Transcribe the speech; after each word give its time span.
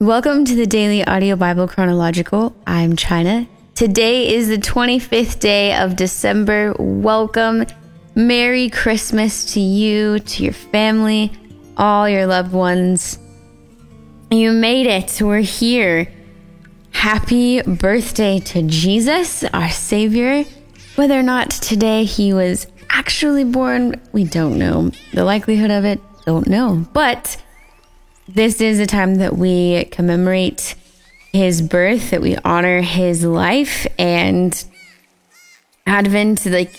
Welcome 0.00 0.46
to 0.46 0.54
the 0.54 0.66
Daily 0.66 1.04
Audio 1.04 1.36
Bible 1.36 1.68
Chronological. 1.68 2.56
I'm 2.66 2.96
China. 2.96 3.46
Today 3.74 4.34
is 4.34 4.48
the 4.48 4.56
25th 4.56 5.38
day 5.40 5.76
of 5.76 5.94
December. 5.94 6.72
Welcome. 6.78 7.66
Merry 8.14 8.70
Christmas 8.70 9.52
to 9.52 9.60
you, 9.60 10.18
to 10.20 10.42
your 10.42 10.54
family, 10.54 11.30
all 11.76 12.08
your 12.08 12.24
loved 12.24 12.54
ones. 12.54 13.18
You 14.30 14.52
made 14.52 14.86
it. 14.86 15.20
We're 15.20 15.40
here. 15.40 16.10
Happy 16.92 17.60
birthday 17.60 18.38
to 18.40 18.62
Jesus, 18.62 19.44
our 19.44 19.68
Savior. 19.68 20.44
Whether 20.94 21.18
or 21.18 21.22
not 21.22 21.50
today 21.50 22.04
he 22.04 22.32
was 22.32 22.66
actually 22.88 23.44
born, 23.44 24.00
we 24.12 24.24
don't 24.24 24.58
know. 24.58 24.92
The 25.12 25.24
likelihood 25.24 25.70
of 25.70 25.84
it, 25.84 26.00
don't 26.24 26.48
know. 26.48 26.86
But 26.94 27.36
this 28.34 28.60
is 28.60 28.78
a 28.78 28.86
time 28.86 29.16
that 29.16 29.36
we 29.36 29.84
commemorate 29.86 30.74
his 31.32 31.62
birth, 31.62 32.10
that 32.10 32.20
we 32.20 32.36
honor 32.44 32.80
his 32.80 33.24
life, 33.24 33.86
and 33.98 34.64
Advent, 35.86 36.46
like 36.46 36.78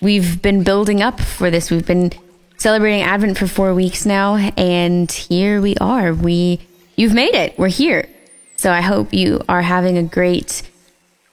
we've 0.00 0.40
been 0.40 0.62
building 0.62 1.02
up 1.02 1.20
for 1.20 1.50
this. 1.50 1.70
We've 1.70 1.86
been 1.86 2.12
celebrating 2.56 3.02
Advent 3.02 3.38
for 3.38 3.46
four 3.46 3.74
weeks 3.74 4.06
now, 4.06 4.36
and 4.56 5.10
here 5.10 5.60
we 5.60 5.76
are. 5.76 6.14
We, 6.14 6.60
you've 6.96 7.14
made 7.14 7.34
it. 7.34 7.58
We're 7.58 7.68
here. 7.68 8.08
So 8.56 8.72
I 8.72 8.80
hope 8.80 9.12
you 9.12 9.42
are 9.48 9.62
having 9.62 9.98
a 9.98 10.02
great 10.02 10.62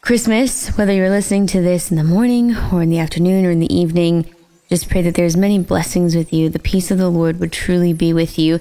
Christmas, 0.01 0.69
whether 0.77 0.93
you're 0.93 1.09
listening 1.09 1.47
to 1.47 1.61
this 1.61 1.89
in 1.89 1.97
the 1.97 2.03
morning 2.03 2.55
or 2.71 2.83
in 2.83 2.89
the 2.89 2.99
afternoon 2.99 3.45
or 3.45 3.51
in 3.51 3.59
the 3.59 3.73
evening. 3.73 4.31
Just 4.69 4.89
pray 4.89 5.01
that 5.03 5.15
there's 5.15 5.37
many 5.37 5.59
blessings 5.59 6.15
with 6.15 6.33
you. 6.33 6.49
The 6.49 6.59
peace 6.59 6.91
of 6.91 6.97
the 6.97 7.09
Lord 7.09 7.39
would 7.39 7.51
truly 7.51 7.93
be 7.93 8.13
with 8.13 8.37
you 8.37 8.59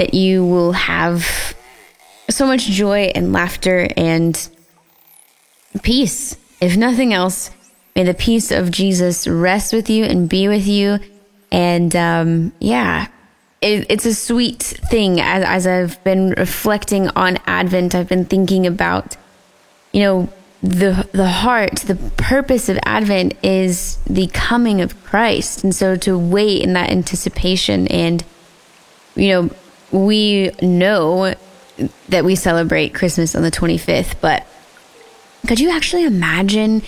that 0.00 0.14
you 0.14 0.42
will 0.42 0.72
have 0.72 1.54
so 2.30 2.46
much 2.46 2.64
joy 2.64 3.12
and 3.14 3.34
laughter 3.34 3.86
and 3.98 4.48
peace. 5.82 6.38
If 6.58 6.74
nothing 6.74 7.12
else, 7.12 7.50
may 7.94 8.04
the 8.04 8.14
peace 8.14 8.50
of 8.50 8.70
Jesus 8.70 9.28
rest 9.28 9.74
with 9.74 9.90
you 9.90 10.04
and 10.04 10.26
be 10.26 10.48
with 10.48 10.66
you. 10.66 11.00
And 11.52 11.94
um, 11.94 12.52
yeah, 12.60 13.08
it, 13.60 13.84
it's 13.90 14.06
a 14.06 14.14
sweet 14.14 14.62
thing. 14.62 15.20
As, 15.20 15.44
as 15.44 15.66
I've 15.66 16.02
been 16.02 16.30
reflecting 16.30 17.08
on 17.08 17.38
Advent, 17.44 17.94
I've 17.94 18.08
been 18.08 18.24
thinking 18.24 18.66
about, 18.66 19.18
you 19.92 20.00
know, 20.00 20.32
the 20.62 21.06
the 21.12 21.28
heart, 21.28 21.76
the 21.80 21.96
purpose 22.16 22.70
of 22.70 22.78
Advent 22.84 23.34
is 23.42 23.98
the 24.06 24.28
coming 24.28 24.80
of 24.80 25.02
Christ, 25.04 25.62
and 25.62 25.74
so 25.74 25.94
to 25.96 26.18
wait 26.18 26.62
in 26.62 26.72
that 26.72 26.88
anticipation 26.88 27.86
and 27.88 28.24
you 29.14 29.28
know 29.28 29.50
we 29.92 30.50
know 30.62 31.34
that 32.08 32.24
we 32.24 32.34
celebrate 32.34 32.94
Christmas 32.94 33.34
on 33.34 33.42
the 33.42 33.50
25th, 33.50 34.14
but 34.20 34.46
could 35.46 35.60
you 35.60 35.70
actually 35.70 36.04
imagine 36.04 36.82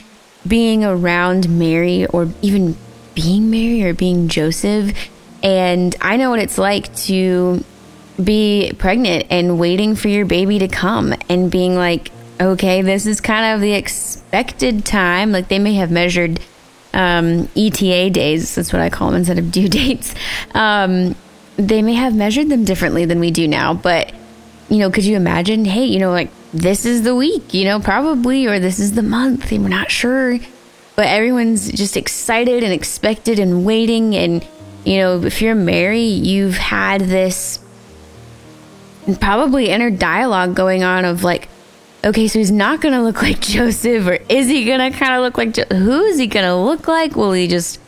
being 0.47 0.85
around 0.85 1.49
Mary 1.49 2.07
or 2.07 2.29
even 2.43 2.77
being 3.15 3.51
Mary 3.51 3.83
or 3.85 3.95
being 3.95 4.29
Joseph? 4.29 4.95
And 5.43 5.95
I 6.01 6.17
know 6.17 6.31
what 6.31 6.39
it's 6.39 6.59
like 6.59 6.95
to 6.97 7.65
be 8.23 8.73
pregnant 8.79 9.27
and 9.31 9.59
waiting 9.59 9.97
for 9.97 10.09
your 10.09 10.27
baby 10.27 10.59
to 10.59 10.69
come 10.69 11.15
and 11.29 11.51
being 11.51 11.75
like, 11.75 12.11
okay, 12.41 12.83
this 12.83 13.07
is 13.07 13.21
kind 13.21 13.55
of 13.55 13.61
the 13.61 13.73
expected 13.73 14.85
time. 14.85 15.33
Like 15.33 15.49
they 15.49 15.59
may 15.59 15.75
have 15.75 15.91
measured 15.91 16.41
um, 16.93 17.49
ETA 17.57 18.11
days, 18.11 18.55
that's 18.55 18.73
what 18.73 18.83
I 18.83 18.91
call 18.91 19.09
them 19.09 19.19
instead 19.19 19.39
of 19.39 19.51
due 19.51 19.69
dates. 19.71 20.15
Um, 20.55 21.17
they 21.57 21.83
may 21.83 21.95
have 21.95 22.15
measured 22.15 22.49
them 22.49 22.65
differently 22.65 23.05
than 23.05 23.21
we 23.21 23.31
do 23.31 23.47
now, 23.47 23.75
but 23.75 24.13
you 24.69 24.79
know, 24.79 24.91
could 24.91 25.05
you 25.05 25.17
imagine, 25.17 25.67
hey, 25.67 25.85
you 25.85 25.99
know, 25.99 26.11
like 26.11 26.31
this 26.55 26.87
is 26.87 27.03
the 27.03 27.15
week, 27.15 27.53
you 27.53 27.65
know, 27.65 27.79
probably, 27.79 28.47
or 28.47 28.59
this 28.59 28.79
is 28.79 28.93
the 28.93 29.03
month, 29.03 29.53
and 29.53 29.63
we're 29.63 29.69
not 29.69 29.91
sure. 29.91 30.39
But 30.97 31.07
everyone's 31.07 31.71
just 31.71 31.97
excited 31.97 32.63
and 32.63 32.73
expected 32.73 33.39
and 33.39 33.65
waiting. 33.65 34.15
And, 34.15 34.47
you 34.85 34.99
know, 34.99 35.23
if 35.23 35.43
you're 35.43 35.55
Mary, 35.55 36.05
you've 36.05 36.57
had 36.57 37.03
this 37.03 37.59
probably 39.21 39.69
inner 39.69 39.91
dialogue 39.91 40.55
going 40.55 40.85
on 40.85 41.05
of 41.05 41.25
like, 41.25 41.49
okay, 42.05 42.29
so 42.29 42.39
he's 42.39 42.51
not 42.51 42.81
going 42.81 42.95
to 42.95 43.03
look 43.03 43.23
like 43.23 43.41
Joseph, 43.43 44.07
or 44.07 44.19
is 44.29 44.49
he 44.49 44.65
going 44.65 44.93
to 44.93 44.99
kind 44.99 45.15
of 45.15 45.23
look 45.23 45.39
like, 45.39 45.53
jo- 45.53 45.77
who 45.77 46.03
is 46.05 46.19
he 46.19 46.27
going 46.27 46.47
to 46.47 46.57
look 46.57 46.89
like? 46.89 47.17
Will 47.17 47.33
he 47.33 47.47
just, 47.47 47.79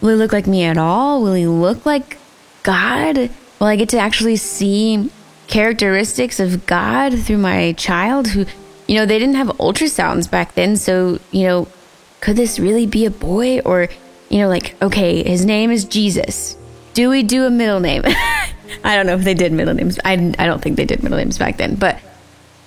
will 0.00 0.10
he 0.10 0.16
look 0.16 0.32
like 0.32 0.46
me 0.46 0.64
at 0.64 0.78
all? 0.78 1.22
Will 1.22 1.34
he 1.34 1.46
look 1.46 1.84
like 1.86 2.18
God? 2.66 3.30
well, 3.60 3.70
I 3.70 3.76
get 3.76 3.88
to 3.90 3.98
actually 3.98 4.36
see 4.36 5.10
characteristics 5.46 6.40
of 6.40 6.66
God 6.66 7.18
through 7.18 7.38
my 7.38 7.72
child 7.72 8.28
who, 8.28 8.44
you 8.86 8.96
know, 8.96 9.06
they 9.06 9.18
didn't 9.18 9.36
have 9.36 9.48
ultrasounds 9.48 10.30
back 10.30 10.54
then. 10.54 10.76
So, 10.76 11.18
you 11.30 11.44
know, 11.44 11.68
could 12.20 12.36
this 12.36 12.58
really 12.58 12.86
be 12.86 13.06
a 13.06 13.10
boy? 13.10 13.60
Or, 13.60 13.88
you 14.28 14.38
know, 14.38 14.48
like, 14.48 14.80
okay, 14.82 15.22
his 15.22 15.44
name 15.44 15.70
is 15.70 15.84
Jesus. 15.84 16.56
Do 16.94 17.08
we 17.08 17.22
do 17.22 17.44
a 17.44 17.50
middle 17.50 17.80
name? 17.80 18.02
I 18.84 18.94
don't 18.94 19.06
know 19.06 19.14
if 19.14 19.24
they 19.24 19.34
did 19.34 19.52
middle 19.52 19.74
names. 19.74 19.98
I, 20.04 20.34
I 20.38 20.46
don't 20.46 20.60
think 20.60 20.76
they 20.76 20.84
did 20.84 21.02
middle 21.02 21.18
names 21.18 21.38
back 21.38 21.56
then. 21.56 21.76
But 21.76 21.98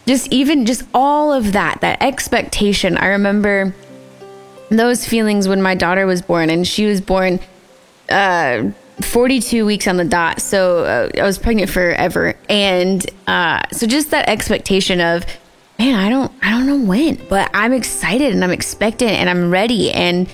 just 0.08 0.31
even 0.31 0.66
just 0.66 0.84
all 0.94 1.31
of 1.34 1.54
that, 1.54 1.81
that 1.81 2.02
expectation. 2.02 2.98
I 2.98 3.08
remember 3.08 3.76
those 4.70 5.06
feelings 5.06 5.48
when 5.48 5.62
my 5.62 5.76
daughter 5.76 6.06
was 6.06 6.22
born 6.22 6.50
and 6.50 6.68
she 6.68 6.86
was 6.86 7.02
born 7.02 7.40
uh 8.10 8.72
42 9.02 9.66
weeks 9.66 9.88
on 9.88 9.98
the 9.98 10.06
dot. 10.06 10.42
So 10.42 10.84
uh, 10.84 11.20
I 11.20 11.24
was 11.24 11.38
pregnant 11.38 11.70
forever. 11.70 12.36
And 12.50 13.06
uh, 13.28 13.62
so 13.72 13.88
just 13.88 14.12
that 14.12 14.30
expectation 14.30 15.02
of, 15.02 15.26
man, 15.78 15.96
I 15.96 16.10
don't, 16.10 16.32
I 16.42 16.52
don't 16.52 16.66
know 16.66 16.80
when, 16.80 17.16
but 17.30 17.50
I'm 17.54 17.74
excited 17.74 18.34
and 18.34 18.44
I'm 18.44 18.52
expectant 18.52 19.12
and 19.12 19.30
I'm 19.30 19.52
ready. 19.52 19.92
And, 19.92 20.28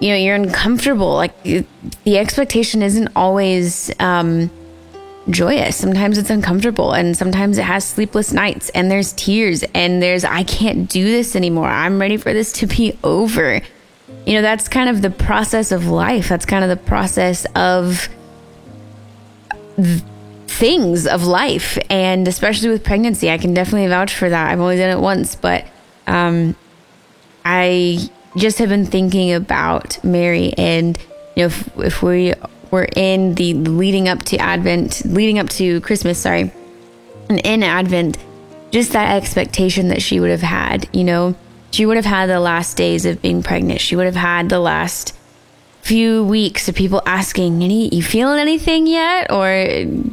you 0.00 0.10
know, 0.10 0.16
you're 0.16 0.34
uncomfortable. 0.34 1.14
Like 1.14 1.42
the 1.42 2.18
expectation 2.18 2.82
isn't 2.82 3.08
always 3.16 3.90
um, 3.98 4.50
joyous. 5.30 5.76
Sometimes 5.76 6.18
it's 6.18 6.30
uncomfortable 6.30 6.92
and 6.92 7.16
sometimes 7.16 7.58
it 7.58 7.64
has 7.64 7.84
sleepless 7.84 8.32
nights 8.32 8.68
and 8.70 8.90
there's 8.90 9.12
tears 9.14 9.64
and 9.74 10.02
there's, 10.02 10.24
I 10.24 10.44
can't 10.44 10.88
do 10.88 11.04
this 11.04 11.34
anymore. 11.34 11.68
I'm 11.68 11.98
ready 11.98 12.16
for 12.16 12.32
this 12.32 12.52
to 12.54 12.66
be 12.66 12.98
over 13.02 13.60
you 14.24 14.34
know, 14.34 14.42
that's 14.42 14.68
kind 14.68 14.88
of 14.88 15.02
the 15.02 15.10
process 15.10 15.72
of 15.72 15.86
life. 15.86 16.28
That's 16.28 16.46
kind 16.46 16.64
of 16.64 16.70
the 16.70 16.76
process 16.76 17.46
of 17.54 18.08
things 20.46 21.06
of 21.06 21.24
life. 21.24 21.78
And 21.90 22.26
especially 22.28 22.68
with 22.68 22.84
pregnancy, 22.84 23.30
I 23.30 23.38
can 23.38 23.54
definitely 23.54 23.88
vouch 23.88 24.14
for 24.14 24.28
that. 24.28 24.50
I've 24.50 24.60
only 24.60 24.76
done 24.76 24.96
it 24.96 25.00
once, 25.00 25.34
but 25.34 25.66
um, 26.06 26.56
I 27.44 28.08
just 28.36 28.58
have 28.58 28.68
been 28.68 28.86
thinking 28.86 29.32
about 29.32 30.02
Mary 30.04 30.52
and, 30.56 30.98
you 31.34 31.42
know, 31.42 31.46
if, 31.46 31.78
if 31.78 32.02
we 32.02 32.34
were 32.70 32.88
in 32.96 33.34
the 33.34 33.54
leading 33.54 34.08
up 34.08 34.22
to 34.24 34.36
Advent, 34.38 35.02
leading 35.04 35.38
up 35.38 35.48
to 35.50 35.80
Christmas, 35.80 36.18
sorry, 36.18 36.52
and 37.28 37.40
in 37.40 37.62
Advent, 37.62 38.18
just 38.70 38.92
that 38.92 39.16
expectation 39.16 39.88
that 39.88 40.02
she 40.02 40.20
would 40.20 40.30
have 40.30 40.42
had, 40.42 40.88
you 40.94 41.04
know, 41.04 41.34
she 41.76 41.84
would 41.84 41.98
have 41.98 42.06
had 42.06 42.30
the 42.30 42.40
last 42.40 42.74
days 42.78 43.04
of 43.04 43.20
being 43.20 43.42
pregnant. 43.42 43.82
She 43.82 43.96
would 43.96 44.06
have 44.06 44.16
had 44.16 44.48
the 44.48 44.58
last 44.58 45.14
few 45.82 46.24
weeks 46.24 46.68
of 46.68 46.74
people 46.74 47.02
asking, 47.04 47.62
"Any 47.62 47.94
you 47.94 48.02
feeling 48.02 48.40
anything 48.40 48.86
yet?" 48.86 49.30
or 49.30 49.50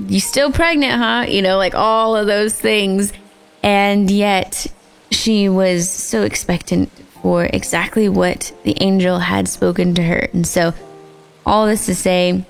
"You 0.10 0.20
still 0.20 0.52
pregnant, 0.52 1.02
huh?" 1.02 1.26
You 1.30 1.42
know, 1.42 1.56
like 1.56 1.74
all 1.74 2.18
of 2.18 2.28
those 2.28 2.54
things. 2.54 3.14
And 3.64 4.12
yet, 4.12 4.68
she 5.10 5.48
was 5.48 5.90
so 5.90 6.24
expectant 6.24 6.92
for 7.22 7.46
exactly 7.46 8.10
what 8.10 8.52
the 8.64 8.76
angel 8.82 9.20
had 9.20 9.48
spoken 9.48 9.96
to 9.96 10.04
her. 10.04 10.28
And 10.34 10.46
so, 10.46 10.74
all 11.46 11.66
this 11.66 11.86
to 11.86 11.96
say, 11.96 12.44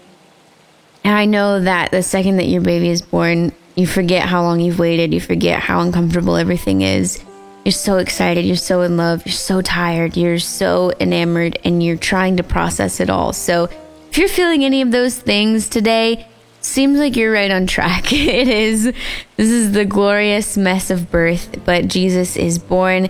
I 1.05 1.25
know 1.25 1.59
that 1.59 1.91
the 1.91 2.01
second 2.01 2.37
that 2.37 2.47
your 2.47 2.61
baby 2.61 2.89
is 2.89 3.03
born, 3.03 3.51
you 3.75 3.85
forget 3.85 4.23
how 4.23 4.41
long 4.41 4.59
you've 4.59 4.79
waited, 4.79 5.13
you 5.13 5.21
forget 5.21 5.59
how 5.59 5.81
uncomfortable 5.81 6.35
everything 6.35 6.81
is 6.81 7.19
you're 7.63 7.71
so 7.71 7.97
excited, 7.97 8.45
you're 8.45 8.55
so 8.55 8.81
in 8.81 8.97
love, 8.97 9.25
you're 9.25 9.33
so 9.33 9.61
tired, 9.61 10.17
you're 10.17 10.39
so 10.39 10.91
enamored, 10.99 11.57
and 11.63 11.81
you're 11.81 11.97
trying 11.97 12.37
to 12.37 12.43
process 12.43 12.99
it 12.99 13.09
all. 13.09 13.33
So, 13.33 13.69
if 14.09 14.17
you're 14.17 14.27
feeling 14.27 14.63
any 14.63 14.81
of 14.81 14.91
those 14.91 15.17
things 15.17 15.69
today, 15.69 16.27
seems 16.61 16.99
like 16.99 17.15
you're 17.15 17.31
right 17.31 17.51
on 17.51 17.67
track. 17.67 18.11
it 18.13 18.47
is. 18.47 18.83
This 18.83 19.49
is 19.49 19.71
the 19.71 19.85
glorious 19.85 20.57
mess 20.57 20.89
of 20.89 21.09
birth, 21.09 21.63
but 21.65 21.87
Jesus 21.87 22.35
is 22.35 22.59
born. 22.59 23.09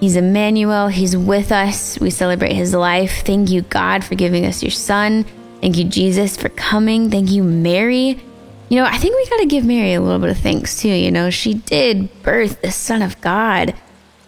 He's 0.00 0.16
Emmanuel. 0.16 0.88
He's 0.88 1.16
with 1.16 1.50
us. 1.50 1.98
We 1.98 2.10
celebrate 2.10 2.52
his 2.52 2.72
life. 2.72 3.24
Thank 3.24 3.50
you, 3.50 3.62
God, 3.62 4.04
for 4.04 4.14
giving 4.14 4.46
us 4.46 4.62
your 4.62 4.70
son. 4.70 5.24
Thank 5.60 5.76
you, 5.76 5.84
Jesus, 5.84 6.36
for 6.36 6.48
coming. 6.50 7.10
Thank 7.10 7.30
you, 7.30 7.42
Mary. 7.42 8.20
You 8.68 8.76
know, 8.76 8.84
I 8.84 8.96
think 8.98 9.16
we 9.16 9.26
got 9.28 9.40
to 9.40 9.46
give 9.46 9.64
Mary 9.64 9.94
a 9.94 10.00
little 10.00 10.20
bit 10.20 10.30
of 10.30 10.38
thanks 10.38 10.80
too. 10.80 10.88
You 10.88 11.10
know, 11.10 11.30
she 11.30 11.54
did 11.54 12.22
birth 12.22 12.62
the 12.62 12.70
Son 12.70 13.02
of 13.02 13.20
God. 13.20 13.74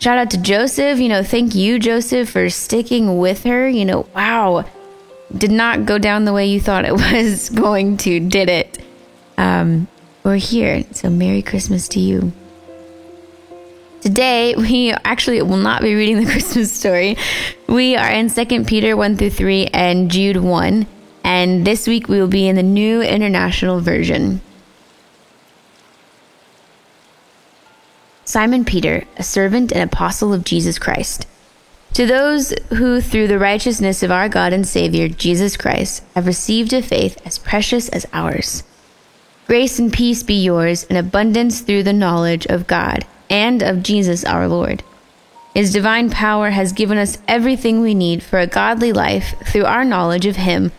Shout 0.00 0.16
out 0.16 0.30
to 0.30 0.38
Joseph. 0.38 0.98
You 0.98 1.10
know, 1.10 1.22
thank 1.22 1.54
you, 1.54 1.78
Joseph, 1.78 2.30
for 2.30 2.48
sticking 2.48 3.18
with 3.18 3.44
her. 3.44 3.68
You 3.68 3.84
know, 3.84 4.06
wow, 4.14 4.64
did 5.36 5.50
not 5.50 5.84
go 5.84 5.98
down 5.98 6.24
the 6.24 6.32
way 6.32 6.46
you 6.46 6.58
thought 6.58 6.86
it 6.86 6.92
was 7.12 7.50
going 7.50 7.98
to, 7.98 8.18
did 8.18 8.48
it? 8.48 8.82
Um, 9.36 9.88
who 10.22 10.30
are 10.30 10.36
here. 10.36 10.84
So, 10.92 11.10
Merry 11.10 11.42
Christmas 11.42 11.86
to 11.88 12.00
you. 12.00 12.32
Today, 14.00 14.54
we 14.56 14.92
actually 14.92 15.42
will 15.42 15.58
not 15.58 15.82
be 15.82 15.94
reading 15.94 16.24
the 16.24 16.30
Christmas 16.32 16.72
story. 16.72 17.18
We 17.68 17.94
are 17.96 18.10
in 18.10 18.30
2 18.30 18.64
Peter 18.64 18.96
1 18.96 19.18
through 19.18 19.30
3 19.30 19.66
and 19.66 20.10
Jude 20.10 20.38
1. 20.38 20.86
And 21.24 21.66
this 21.66 21.86
week 21.86 22.08
we 22.08 22.18
will 22.18 22.26
be 22.26 22.48
in 22.48 22.56
the 22.56 22.62
New 22.62 23.02
International 23.02 23.80
Version. 23.80 24.40
Simon 28.30 28.64
Peter, 28.64 29.02
a 29.16 29.24
servant 29.24 29.72
and 29.72 29.82
apostle 29.82 30.32
of 30.32 30.44
Jesus 30.44 30.78
Christ. 30.78 31.26
To 31.94 32.06
those 32.06 32.54
who, 32.68 33.00
through 33.00 33.26
the 33.26 33.40
righteousness 33.40 34.04
of 34.04 34.12
our 34.12 34.28
God 34.28 34.52
and 34.52 34.66
Savior, 34.66 35.08
Jesus 35.08 35.56
Christ, 35.56 36.04
have 36.14 36.28
received 36.28 36.72
a 36.72 36.80
faith 36.80 37.20
as 37.26 37.38
precious 37.38 37.88
as 37.88 38.06
ours. 38.12 38.62
Grace 39.48 39.80
and 39.80 39.92
peace 39.92 40.22
be 40.22 40.34
yours 40.34 40.84
in 40.84 40.94
abundance 40.94 41.60
through 41.60 41.82
the 41.82 41.92
knowledge 41.92 42.46
of 42.46 42.68
God 42.68 43.04
and 43.28 43.64
of 43.64 43.82
Jesus 43.82 44.24
our 44.24 44.46
Lord. 44.46 44.84
His 45.52 45.72
divine 45.72 46.08
power 46.08 46.50
has 46.50 46.72
given 46.72 46.98
us 46.98 47.18
everything 47.26 47.80
we 47.80 47.94
need 47.94 48.22
for 48.22 48.38
a 48.38 48.46
godly 48.46 48.92
life 48.92 49.34
through 49.46 49.64
our 49.64 49.84
knowledge 49.84 50.26
of 50.26 50.36
Him 50.36 50.70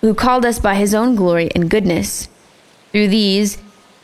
who 0.00 0.14
called 0.14 0.44
us 0.44 0.58
by 0.58 0.74
His 0.74 0.94
own 0.94 1.14
glory 1.14 1.48
and 1.54 1.70
goodness. 1.70 2.28
Through 2.90 3.06
these, 3.06 3.56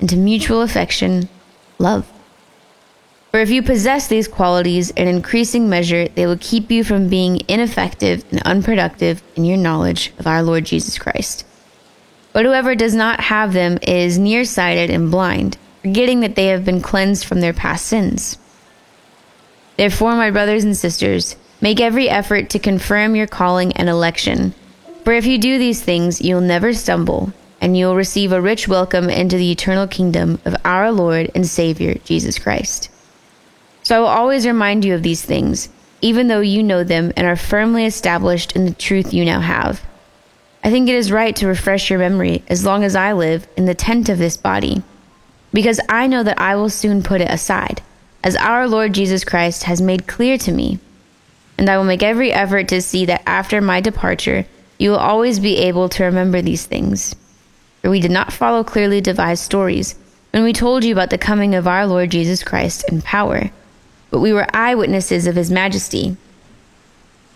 and 0.00 0.08
to 0.08 0.16
mutual 0.16 0.62
affection, 0.62 1.28
love. 1.78 2.10
For 3.30 3.38
if 3.38 3.50
you 3.50 3.62
possess 3.62 4.08
these 4.08 4.26
qualities 4.26 4.90
in 4.90 5.06
increasing 5.06 5.68
measure, 5.68 6.08
they 6.08 6.26
will 6.26 6.38
keep 6.40 6.70
you 6.70 6.82
from 6.82 7.08
being 7.08 7.42
ineffective 7.46 8.24
and 8.32 8.42
unproductive 8.42 9.22
in 9.36 9.44
your 9.44 9.56
knowledge 9.56 10.12
of 10.18 10.26
our 10.26 10.42
Lord 10.42 10.64
Jesus 10.64 10.98
Christ. 10.98 11.46
But 12.32 12.44
whoever 12.44 12.74
does 12.74 12.94
not 12.94 13.20
have 13.20 13.52
them 13.52 13.78
is 13.82 14.18
nearsighted 14.18 14.90
and 14.90 15.10
blind 15.10 15.56
forgetting 15.82 16.20
that 16.20 16.34
they 16.34 16.46
have 16.46 16.64
been 16.64 16.80
cleansed 16.80 17.24
from 17.24 17.40
their 17.40 17.52
past 17.52 17.86
sins. 17.86 18.38
Therefore, 19.76 20.14
my 20.14 20.30
brothers 20.30 20.64
and 20.64 20.76
sisters, 20.76 21.36
make 21.60 21.80
every 21.80 22.08
effort 22.08 22.50
to 22.50 22.58
confirm 22.58 23.16
your 23.16 23.26
calling 23.26 23.72
and 23.72 23.88
election. 23.88 24.54
For 25.04 25.12
if 25.12 25.26
you 25.26 25.38
do 25.38 25.58
these 25.58 25.82
things, 25.82 26.20
you 26.20 26.34
will 26.34 26.42
never 26.42 26.74
stumble, 26.74 27.32
and 27.60 27.76
you 27.76 27.86
will 27.86 27.96
receive 27.96 28.32
a 28.32 28.40
rich 28.40 28.66
welcome 28.66 29.10
into 29.10 29.36
the 29.36 29.50
eternal 29.50 29.86
kingdom 29.86 30.40
of 30.44 30.56
our 30.64 30.90
Lord 30.90 31.30
and 31.34 31.46
Savior, 31.46 31.94
Jesus 32.04 32.38
Christ. 32.38 32.90
So 33.82 33.96
I 33.96 33.98
will 34.00 34.06
always 34.06 34.46
remind 34.46 34.84
you 34.84 34.94
of 34.94 35.02
these 35.02 35.22
things, 35.22 35.68
even 36.00 36.28
though 36.28 36.40
you 36.40 36.62
know 36.62 36.84
them 36.84 37.12
and 37.16 37.26
are 37.26 37.36
firmly 37.36 37.84
established 37.84 38.56
in 38.56 38.64
the 38.64 38.74
truth 38.74 39.12
you 39.12 39.24
now 39.24 39.40
have. 39.40 39.82
I 40.62 40.70
think 40.70 40.88
it 40.88 40.94
is 40.94 41.12
right 41.12 41.34
to 41.36 41.46
refresh 41.46 41.90
your 41.90 41.98
memory 41.98 42.42
as 42.48 42.64
long 42.64 42.84
as 42.84 42.94
I 42.94 43.12
live 43.12 43.46
in 43.56 43.64
the 43.64 43.74
tent 43.74 44.08
of 44.08 44.18
this 44.18 44.36
body 44.36 44.82
because 45.52 45.80
I 45.88 46.06
know 46.06 46.22
that 46.22 46.40
I 46.40 46.54
will 46.56 46.70
soon 46.70 47.02
put 47.02 47.20
it 47.20 47.30
aside, 47.30 47.82
as 48.22 48.36
our 48.36 48.68
Lord 48.68 48.92
Jesus 48.92 49.24
Christ 49.24 49.64
has 49.64 49.80
made 49.80 50.06
clear 50.06 50.38
to 50.38 50.52
me. 50.52 50.78
And 51.58 51.68
I 51.68 51.76
will 51.76 51.84
make 51.84 52.02
every 52.02 52.32
effort 52.32 52.68
to 52.68 52.80
see 52.80 53.04
that 53.06 53.22
after 53.26 53.60
my 53.60 53.80
departure, 53.80 54.46
you 54.78 54.90
will 54.90 54.98
always 54.98 55.40
be 55.40 55.56
able 55.58 55.88
to 55.90 56.04
remember 56.04 56.40
these 56.40 56.64
things. 56.64 57.14
For 57.80 57.90
we 57.90 58.00
did 58.00 58.10
not 58.10 58.32
follow 58.32 58.62
clearly 58.62 59.00
devised 59.00 59.42
stories 59.42 59.96
when 60.32 60.42
we 60.42 60.52
told 60.52 60.84
you 60.84 60.92
about 60.92 61.10
the 61.10 61.18
coming 61.18 61.54
of 61.54 61.66
our 61.66 61.86
Lord 61.86 62.10
Jesus 62.10 62.42
Christ 62.42 62.84
in 62.88 63.02
power, 63.02 63.50
but 64.10 64.20
we 64.20 64.32
were 64.32 64.46
eyewitnesses 64.54 65.26
of 65.26 65.36
his 65.36 65.50
majesty. 65.50 66.16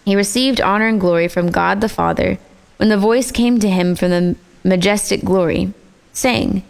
He 0.05 0.15
received 0.15 0.61
honor 0.61 0.87
and 0.87 1.01
glory 1.01 1.29
from 1.29 1.51
God 1.51 1.81
the 1.81 1.89
Father 1.89 2.39
when 2.77 2.89
the 2.89 2.99
voice 2.99 3.33
came 3.33 3.59
to 3.61 3.71
him 3.71 3.97
from 3.97 4.11
the 4.11 4.37
majestic 4.63 5.23
glory, 5.23 5.73
saying, 6.13 6.63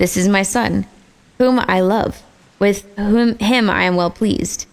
this 0.00 0.16
is 0.16 0.28
my 0.28 0.42
son, 0.42 0.86
whom 1.36 1.60
I 1.68 1.80
love, 1.80 2.22
with 2.58 2.90
whom 2.96 3.36
him 3.36 3.68
I 3.68 3.82
am 3.82 3.96
well 3.96 4.10
pleased. 4.10 4.66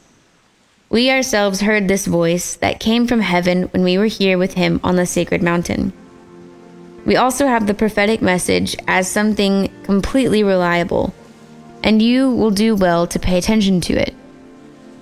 We 0.89 1.11
ourselves 1.11 1.59
heard 1.59 1.87
this 1.87 2.05
voice 2.05 2.55
that 2.55 2.79
came 2.79 3.07
from 3.07 3.19
heaven 3.19 3.63
when 3.63 3.83
we 3.83 3.97
were 3.97 4.05
here 4.05 4.37
with 4.37 4.53
him 4.53 4.79
on 4.85 4.95
the 4.95 5.05
sacred 5.05 5.43
mountain. 5.43 5.91
We 7.07 7.15
also 7.15 7.47
have 7.47 7.67
the 7.67 7.73
prophetic 7.73 8.21
message 8.21 8.75
as 8.85 9.09
something 9.09 9.73
completely 9.83 10.43
reliable, 10.43 11.13
and 11.81 12.01
you 12.01 12.29
will 12.29 12.51
do 12.51 12.75
well 12.75 13.07
to 13.07 13.17
pay 13.17 13.37
attention 13.37 13.79
to 13.79 13.93
it, 13.93 14.13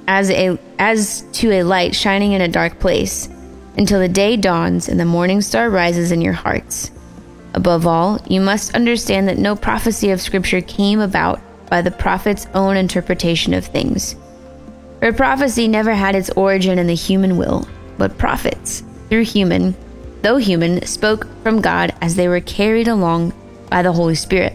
as, 0.07 0.29
a, 0.29 0.59
as 0.77 1.25
to 1.33 1.51
a 1.51 1.63
light 1.63 1.95
shining 1.95 2.33
in 2.33 2.41
a 2.41 2.47
dark 2.47 2.77
place, 2.77 3.27
until 3.75 3.99
the 3.99 4.07
day 4.07 4.37
dawns 4.37 4.87
and 4.87 4.99
the 4.99 5.05
morning 5.05 5.41
star 5.41 5.67
rises 5.71 6.11
in 6.11 6.21
your 6.21 6.33
hearts. 6.33 6.91
Above 7.55 7.87
all, 7.87 8.21
you 8.29 8.39
must 8.39 8.75
understand 8.75 9.27
that 9.27 9.39
no 9.39 9.55
prophecy 9.55 10.11
of 10.11 10.21
Scripture 10.21 10.61
came 10.61 10.99
about 10.99 11.41
by 11.71 11.81
the 11.81 11.89
prophet's 11.89 12.45
own 12.53 12.77
interpretation 12.77 13.51
of 13.55 13.65
things. 13.65 14.15
For 14.99 15.11
prophecy 15.11 15.67
never 15.67 15.95
had 15.95 16.13
its 16.13 16.29
origin 16.29 16.77
in 16.77 16.85
the 16.85 16.93
human 16.93 17.35
will, 17.35 17.67
but 17.97 18.19
prophets, 18.19 18.83
through 19.09 19.23
human, 19.25 19.75
though 20.25 20.37
human, 20.37 20.85
spoke 20.85 21.27
from 21.43 21.61
God 21.61 21.93
as 22.01 22.15
they 22.15 22.27
were 22.27 22.41
carried 22.41 22.87
along 22.87 23.31
by 23.69 23.83
the 23.83 23.93
Holy 23.93 24.15
Spirit. 24.15 24.53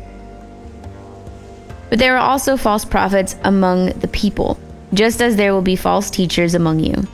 But 1.88 2.00
there 2.00 2.16
are 2.16 2.28
also 2.28 2.56
false 2.56 2.84
prophets 2.84 3.36
among 3.44 3.90
the 4.00 4.08
people, 4.08 4.58
just 4.92 5.22
as 5.22 5.36
there 5.36 5.54
will 5.54 5.62
be 5.62 5.76
false 5.76 6.10
teachers 6.10 6.54
among 6.54 6.80
you. 6.80 7.06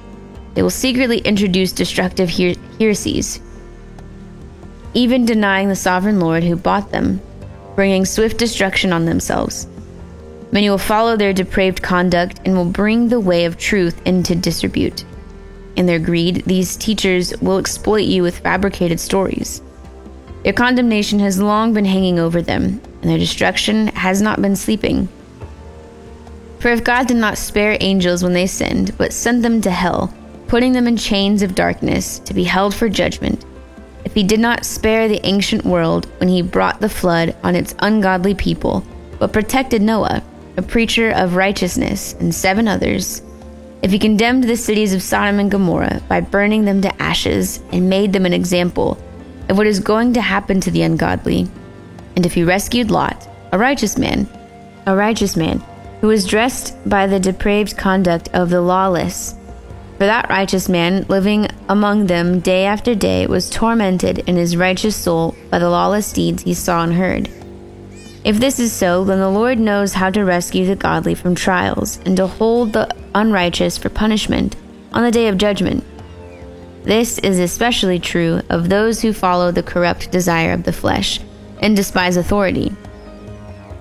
They 0.55 0.63
will 0.63 0.71
secretly 0.71 1.19
introduce 1.19 1.73
destructive 1.73 2.31
her- 2.31 2.55
heresies 2.81 3.41
even 4.97 5.27
denying 5.27 5.69
the 5.69 5.77
sovereign 5.77 6.19
Lord 6.19 6.43
who 6.43 6.57
bought 6.57 6.91
them, 6.91 7.21
bringing 7.75 8.07
swift 8.07 8.39
destruction 8.39 8.95
on 8.95 9.05
themselves. 9.05 9.69
Many 10.53 10.71
will 10.71 10.79
follow 10.79 11.19
their 11.19 11.35
depraved 11.35 11.83
conduct 11.83 12.41
and 12.47 12.57
will 12.57 12.65
bring 12.65 13.09
the 13.09 13.21
way 13.21 13.45
of 13.45 13.59
truth 13.59 14.01
into 14.07 14.35
disrepute. 14.35 15.05
In 15.77 15.87
their 15.87 15.99
greed, 15.99 16.43
these 16.47 16.77
teachers 16.77 17.39
will 17.41 17.59
exploit 17.59 18.05
you 18.05 18.23
with 18.23 18.39
fabricated 18.39 18.99
stories. 18.99 19.61
Their 20.43 20.55
condemnation 20.55 21.19
has 21.21 21.41
long 21.41 21.75
been 21.75 21.85
hanging 21.85 22.19
over 22.19 22.41
them, 22.41 22.81
and 23.03 23.11
their 23.11 23.19
destruction 23.19 23.89
has 23.89 24.23
not 24.23 24.41
been 24.41 24.57
sleeping. 24.57 25.09
For 26.61 26.69
if 26.71 26.83
God 26.83 27.07
did 27.07 27.19
not 27.19 27.37
spare 27.37 27.77
angels 27.81 28.23
when 28.23 28.33
they 28.33 28.47
sinned, 28.47 28.97
but 28.97 29.13
sent 29.13 29.43
them 29.43 29.61
to 29.61 29.71
hell, 29.71 30.15
putting 30.49 30.73
them 30.73 30.87
in 30.87 30.97
chains 30.97 31.43
of 31.43 31.55
darkness 31.55 32.21
to 32.21 32.33
be 32.33 32.45
held 32.45 32.75
for 32.75 32.89
judgment, 32.89 33.45
if 34.05 34.15
he 34.15 34.23
did 34.23 34.41
not 34.41 34.65
spare 34.65 35.09
the 35.09 35.25
ancient 35.27 35.65
world 35.65 36.07
when 36.21 36.29
he 36.29 36.41
brought 36.41 36.81
the 36.81 36.89
flood 36.89 37.37
on 37.43 37.55
its 37.55 37.75
ungodly 37.81 38.35
people, 38.35 38.85
but 39.19 39.33
protected 39.33 39.83
Noah, 39.83 40.23
a 40.57 40.63
preacher 40.63 41.11
of 41.11 41.35
righteousness, 41.35 42.15
and 42.21 42.35
seven 42.35 42.67
others, 42.67 43.21
if 43.83 43.91
he 43.91 43.99
condemned 43.99 44.45
the 44.45 44.57
cities 44.57 44.95
of 44.95 45.03
Sodom 45.03 45.39
and 45.39 45.51
Gomorrah 45.51 46.03
by 46.09 46.21
burning 46.21 46.65
them 46.65 46.81
to 46.83 47.03
ashes 47.03 47.61
and 47.73 47.89
made 47.89 48.13
them 48.13 48.27
an 48.27 48.33
example 48.33 48.99
of 49.49 49.57
what 49.57 49.67
is 49.67 49.81
going 49.81 50.13
to 50.15 50.21
happen 50.21 50.61
to 50.61 50.71
the 50.71 50.83
ungodly, 50.83 51.49
and 52.17 52.27
if 52.27 52.35
he 52.35 52.43
rescued 52.43 52.91
Lot, 52.91 53.29
a 53.53 53.59
righteous 53.59 53.97
man, 53.97 54.29
a 54.87 54.97
righteous 54.97 55.37
man, 55.37 55.63
who 56.01 56.09
was 56.09 56.27
dressed 56.27 56.77
by 56.89 57.07
the 57.07 57.21
depraved 57.21 57.77
conduct 57.77 58.29
of 58.33 58.51
the 58.51 58.61
lawless, 58.61 59.35
for 59.99 60.05
that 60.05 60.29
righteous 60.29 60.69
man, 60.69 61.07
living 61.09 61.49
among 61.69 62.07
them 62.07 62.41
day 62.41 62.67
after 62.67 62.95
day, 62.95 63.27
was 63.27 63.49
tormented 63.49 64.19
in 64.21 64.37
his 64.37 64.57
righteous 64.57 64.95
soul 64.95 65.35
by 65.51 65.59
the 65.59 65.71
lawless 65.71 66.13
deeds 66.13 66.43
he 66.43 66.53
saw 66.53 66.83
and 66.83 66.95
heard. 66.95 67.31
If 68.23 68.39
this 68.39 68.59
is 68.59 68.73
so, 68.73 69.05
then 69.05 69.21
the 69.21 69.31
Lord 69.31 69.59
knows 69.59 69.93
how 69.93 70.11
to 70.11 70.25
rescue 70.25 70.67
the 70.67 70.77
godly 70.77 71.15
from 71.15 71.35
trials 71.35 71.99
and 72.05 72.17
to 72.17 72.27
hold 72.27 72.73
the 72.73 72.95
unrighteous 73.17 73.79
for 73.79 73.89
punishment 73.89 74.55
on 74.93 75.03
the 75.03 75.11
day 75.11 75.27
of 75.27 75.39
judgment. 75.39 75.83
This 76.85 77.19
is 77.19 77.39
especially 77.41 77.99
true 77.99 78.43
of 78.51 78.69
those 78.69 79.01
who 79.01 79.13
follow 79.13 79.51
the 79.51 79.63
corrupt 79.63 80.13
desire 80.13 80.53
of 80.53 80.63
the 80.63 80.73
flesh 80.73 81.19
and 81.61 81.75
despise 81.75 82.17
authority. 82.17 82.73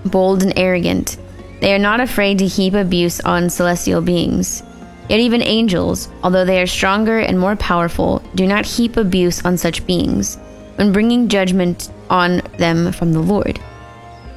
Bold 0.05 0.41
and 0.41 0.53
arrogant, 0.57 1.17
they 1.59 1.75
are 1.75 1.79
not 1.79 1.99
afraid 1.99 2.39
to 2.39 2.47
heap 2.47 2.73
abuse 2.73 3.19
on 3.21 3.49
celestial 3.49 4.01
beings. 4.01 4.63
Yet 5.09 5.19
even 5.19 5.43
angels, 5.43 6.09
although 6.23 6.45
they 6.45 6.61
are 6.61 6.67
stronger 6.67 7.19
and 7.19 7.39
more 7.39 7.55
powerful, 7.57 8.23
do 8.33 8.47
not 8.47 8.65
heap 8.65 8.97
abuse 8.97 9.45
on 9.45 9.57
such 9.57 9.85
beings 9.85 10.37
when 10.77 10.93
bringing 10.93 11.27
judgment 11.27 11.91
on 12.09 12.41
them 12.57 12.91
from 12.91 13.13
the 13.13 13.19
Lord. 13.19 13.59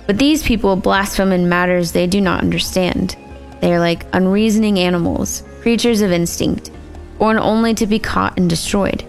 But 0.06 0.18
these 0.18 0.42
people 0.42 0.74
blaspheme 0.76 1.32
in 1.32 1.48
matters 1.48 1.92
they 1.92 2.06
do 2.06 2.20
not 2.20 2.42
understand. 2.42 3.16
They 3.60 3.74
are 3.74 3.80
like 3.80 4.06
unreasoning 4.12 4.78
animals, 4.78 5.42
creatures 5.60 6.00
of 6.00 6.12
instinct, 6.12 6.70
born 7.18 7.38
only 7.38 7.74
to 7.74 7.86
be 7.86 7.98
caught 7.98 8.38
and 8.38 8.48
destroyed. 8.48 9.04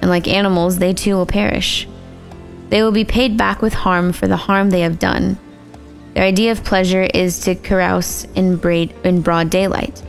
And 0.00 0.10
like 0.10 0.28
animals, 0.28 0.78
they 0.78 0.94
too 0.94 1.14
will 1.14 1.26
perish. 1.26 1.88
They 2.68 2.82
will 2.82 2.92
be 2.92 3.04
paid 3.04 3.36
back 3.36 3.62
with 3.62 3.74
harm 3.74 4.12
for 4.12 4.28
the 4.28 4.36
harm 4.36 4.70
they 4.70 4.80
have 4.80 4.98
done. 4.98 5.38
Their 6.14 6.24
idea 6.24 6.52
of 6.52 6.64
pleasure 6.64 7.02
is 7.02 7.40
to 7.40 7.54
carouse 7.54 8.24
in, 8.34 8.56
braid, 8.56 8.94
in 9.04 9.22
broad 9.22 9.50
daylight. 9.50 10.02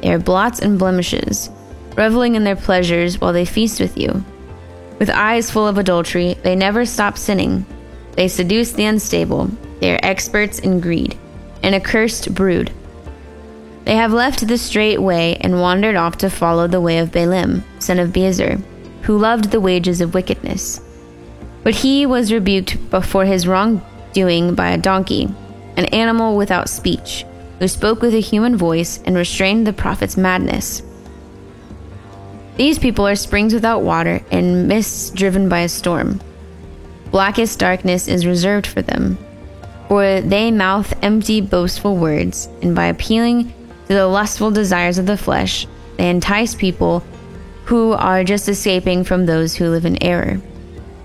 They 0.00 0.12
are 0.12 0.18
blots 0.18 0.60
and 0.60 0.78
blemishes, 0.78 1.50
reveling 1.96 2.34
in 2.34 2.44
their 2.44 2.56
pleasures 2.56 3.20
while 3.20 3.32
they 3.32 3.44
feast 3.44 3.80
with 3.80 3.96
you. 3.96 4.24
With 4.98 5.10
eyes 5.10 5.50
full 5.50 5.66
of 5.66 5.78
adultery, 5.78 6.34
they 6.42 6.54
never 6.54 6.84
stop 6.84 7.18
sinning. 7.18 7.66
They 8.12 8.28
seduce 8.28 8.72
the 8.72 8.84
unstable. 8.84 9.50
They 9.80 9.94
are 9.94 10.00
experts 10.02 10.58
in 10.58 10.80
greed, 10.80 11.18
an 11.62 11.74
accursed 11.74 12.34
brood. 12.34 12.72
They 13.84 13.96
have 13.96 14.12
left 14.12 14.46
the 14.46 14.58
straight 14.58 15.02
way 15.02 15.36
and 15.40 15.60
wandered 15.60 15.96
off 15.96 16.18
to 16.18 16.30
follow 16.30 16.66
the 16.68 16.80
way 16.80 16.98
of 16.98 17.10
Balaam, 17.10 17.64
son 17.78 17.98
of 17.98 18.10
Bezer, 18.10 18.62
who 19.02 19.18
loved 19.18 19.50
the 19.50 19.60
wages 19.60 20.00
of 20.00 20.14
wickedness. 20.14 20.80
But 21.64 21.74
he 21.74 22.06
was 22.06 22.32
rebuked 22.32 22.76
for 23.04 23.24
his 23.24 23.46
wrongdoing 23.46 24.54
by 24.54 24.70
a 24.70 24.78
donkey, 24.78 25.28
an 25.76 25.86
animal 25.86 26.36
without 26.36 26.68
speech, 26.68 27.24
who 27.58 27.66
spoke 27.66 28.00
with 28.02 28.14
a 28.14 28.20
human 28.20 28.56
voice 28.56 29.00
and 29.04 29.16
restrained 29.16 29.66
the 29.66 29.72
prophet's 29.72 30.16
madness. 30.16 30.82
These 32.56 32.78
people 32.78 33.06
are 33.06 33.16
springs 33.16 33.54
without 33.54 33.82
water 33.82 34.20
and 34.30 34.68
mists 34.68 35.10
driven 35.10 35.48
by 35.48 35.60
a 35.60 35.68
storm. 35.68 36.20
Blackest 37.10 37.58
darkness 37.58 38.08
is 38.08 38.26
reserved 38.26 38.66
for 38.66 38.82
them, 38.82 39.18
for 39.88 40.20
they 40.20 40.50
mouth 40.50 40.92
empty, 41.02 41.40
boastful 41.40 41.96
words, 41.96 42.48
and 42.62 42.74
by 42.74 42.86
appealing 42.86 43.52
to 43.92 43.98
the 43.98 44.06
lustful 44.06 44.50
desires 44.50 44.96
of 44.96 45.04
the 45.04 45.18
flesh, 45.18 45.66
they 45.98 46.08
entice 46.08 46.54
people 46.54 47.04
who 47.66 47.92
are 47.92 48.24
just 48.24 48.48
escaping 48.48 49.04
from 49.04 49.26
those 49.26 49.54
who 49.54 49.68
live 49.68 49.84
in 49.84 50.02
error. 50.02 50.40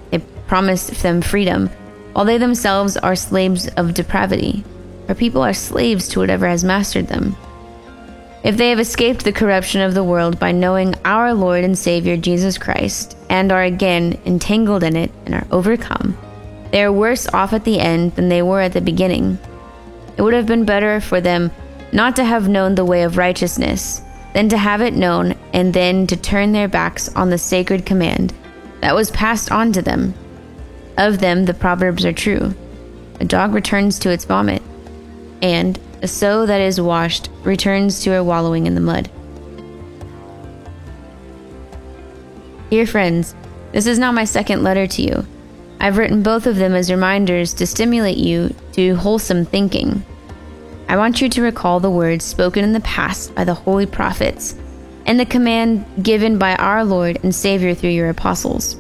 They 0.10 0.20
promise 0.48 0.88
them 0.88 1.22
freedom, 1.22 1.67
while 2.13 2.24
they 2.24 2.38
themselves 2.38 2.96
are 2.96 3.15
slaves 3.15 3.67
of 3.75 3.94
depravity. 3.94 4.63
For 5.06 5.15
people 5.15 5.41
are 5.41 5.53
slaves 5.53 6.08
to 6.10 6.20
whatever 6.20 6.48
has 6.48 6.63
mastered 6.63 7.08
them. 7.08 7.36
If 8.46 8.56
they 8.56 8.70
have 8.70 8.79
escaped 8.79 9.25
the 9.25 9.34
corruption 9.34 9.82
of 9.82 9.94
the 9.94 10.03
world 10.03 10.39
by 10.39 10.53
knowing 10.53 10.96
our 11.03 11.34
Lord 11.34 11.65
and 11.65 11.77
Savior 11.77 12.15
Jesus 12.15 12.58
Christ, 12.58 13.17
and 13.29 13.51
are 13.51 13.63
again 13.63 14.17
entangled 14.25 14.84
in 14.84 14.96
it 14.96 15.12
and 15.25 15.36
are 15.36 15.48
overcome, 15.51 16.17
they 16.72 16.82
are 16.84 16.91
worse 16.91 17.27
off 17.34 17.51
at 17.51 17.65
the 17.65 17.82
end 17.82 18.15
than 18.15 18.29
they 18.29 18.41
were 18.41 18.62
at 18.62 18.72
the 18.72 18.79
beginning. 18.79 19.39
It 20.15 20.22
would 20.22 20.34
have 20.34 20.46
been 20.46 20.63
better 20.63 21.01
for 21.01 21.20
them 21.20 21.51
not 21.91 22.15
to 22.15 22.24
have 22.24 22.50
known 22.50 22.75
the 22.75 22.86
way 22.86 23.03
of 23.03 23.17
righteousness 23.17 24.01
than 24.34 24.50
to 24.50 24.58
have 24.58 24.82
it 24.82 24.94
known 24.94 25.34
and 25.53 25.74
then 25.74 26.06
to 26.08 26.15
turn 26.15 26.51
their 26.51 26.67
backs 26.67 27.10
on 27.15 27.29
the 27.29 27.38
sacred 27.38 27.86
command 27.86 28.34
that 28.82 28.96
was 28.96 29.12
passed 29.12 29.51
on 29.51 29.72
to 29.74 29.82
them. 29.82 30.13
Of 30.98 31.20
them, 31.20 31.46
the 31.46 31.53
proverbs 31.53 32.06
are 32.06 32.13
true. 32.13 32.53
A 33.20 33.25
dog 33.25 33.53
returns 33.53 34.00
to 34.00 34.12
its 34.12 34.25
vomit, 34.25 34.62
and 35.41 35.79
a 36.01 36.08
sow 36.08 36.46
that 36.46 36.62
is 36.62 36.79
washed 36.79 37.29
returns 37.44 38.01
to 38.03 38.12
her 38.12 38.24
wallowing 38.24 38.67
in 38.67 38.75
the 38.75 38.82
mud. 38.82 39.10
Dear 42.70 42.86
friends, 42.86 43.34
this 43.72 43.88
is 43.88 43.98
now 43.98 44.12
my 44.12 44.25
second 44.25 44.63
letter 44.63 44.88
to 44.88 45.01
you. 45.01 45.25
I've 45.79 45.98
written 45.98 46.24
both 46.24 46.48
of 46.48 46.58
them 46.58 46.74
as 46.74 46.91
reminders 46.91 47.53
to 47.56 47.67
stimulate 47.67 48.17
you 48.17 48.53
to 48.74 48.96
wholesome 48.96 49.46
thinking. 49.46 50.03
I 50.89 50.96
want 50.96 51.20
you 51.22 51.27
to 51.27 51.41
recall 51.41 51.79
the 51.79 51.89
words 51.89 52.24
spoken 52.24 52.63
in 52.63 52.72
the 52.72 52.79
past 52.79 53.36
by 53.36 53.44
the 53.44 53.53
holy 53.53 53.86
prophets 53.86 54.56
and 55.06 55.20
the 55.20 55.25
command 55.25 55.86
given 56.01 56.38
by 56.38 56.56
our 56.56 56.86
Lord 56.86 57.20
and 57.24 57.36
Savior 57.36 57.74
through 57.74 57.89
your 57.89 58.10
apostles. 58.10 58.77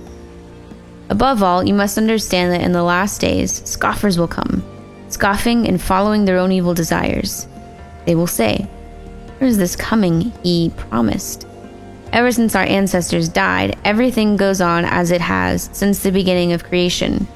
Above 1.09 1.43
all, 1.43 1.63
you 1.65 1.73
must 1.73 1.97
understand 1.97 2.53
that 2.53 2.61
in 2.61 2.71
the 2.71 2.83
last 2.83 3.19
days, 3.19 3.61
scoffers 3.67 4.17
will 4.17 4.27
come 4.27 4.63
scoffing 5.09 5.67
and 5.67 5.81
following 5.81 6.25
their 6.25 6.37
own 6.37 6.51
evil 6.51 6.73
desires. 6.73 7.47
They 8.05 8.15
will 8.15 8.27
say, 8.27 8.67
Where 9.37 9.49
is 9.49 9.57
this 9.57 9.75
coming 9.75 10.33
he 10.43 10.71
promised? 10.75 11.47
Ever 12.13 12.31
since 12.31 12.55
our 12.55 12.63
ancestors 12.63 13.29
died, 13.29 13.77
everything 13.83 14.37
goes 14.37 14.61
on 14.61 14.85
as 14.85 15.11
it 15.11 15.21
has 15.21 15.69
since 15.73 15.99
the 15.99 16.11
beginning 16.11 16.53
of 16.53 16.63
creation. 16.63 17.27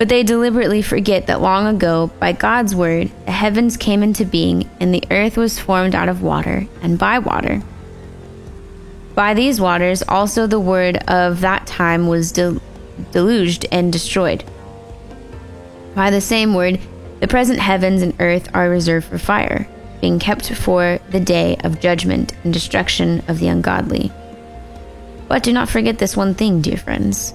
But 0.00 0.08
they 0.08 0.22
deliberately 0.22 0.80
forget 0.80 1.26
that 1.26 1.42
long 1.42 1.66
ago, 1.66 2.10
by 2.18 2.32
God's 2.32 2.74
word, 2.74 3.10
the 3.26 3.32
heavens 3.32 3.76
came 3.76 4.02
into 4.02 4.24
being 4.24 4.66
and 4.80 4.94
the 4.94 5.04
earth 5.10 5.36
was 5.36 5.58
formed 5.58 5.94
out 5.94 6.08
of 6.08 6.22
water 6.22 6.66
and 6.80 6.98
by 6.98 7.18
water. 7.18 7.62
By 9.14 9.34
these 9.34 9.60
waters, 9.60 10.02
also 10.08 10.46
the 10.46 10.58
word 10.58 10.96
of 11.06 11.42
that 11.42 11.66
time 11.66 12.08
was 12.08 12.32
del- 12.32 12.62
deluged 13.12 13.66
and 13.70 13.92
destroyed. 13.92 14.42
By 15.94 16.08
the 16.08 16.22
same 16.22 16.54
word, 16.54 16.80
the 17.20 17.28
present 17.28 17.58
heavens 17.58 18.00
and 18.00 18.14
earth 18.20 18.48
are 18.54 18.70
reserved 18.70 19.06
for 19.06 19.18
fire, 19.18 19.68
being 20.00 20.18
kept 20.18 20.50
for 20.54 20.98
the 21.10 21.20
day 21.20 21.58
of 21.62 21.78
judgment 21.78 22.32
and 22.42 22.54
destruction 22.54 23.22
of 23.28 23.38
the 23.38 23.48
ungodly. 23.48 24.10
But 25.28 25.42
do 25.42 25.52
not 25.52 25.68
forget 25.68 25.98
this 25.98 26.16
one 26.16 26.34
thing, 26.34 26.62
dear 26.62 26.78
friends. 26.78 27.34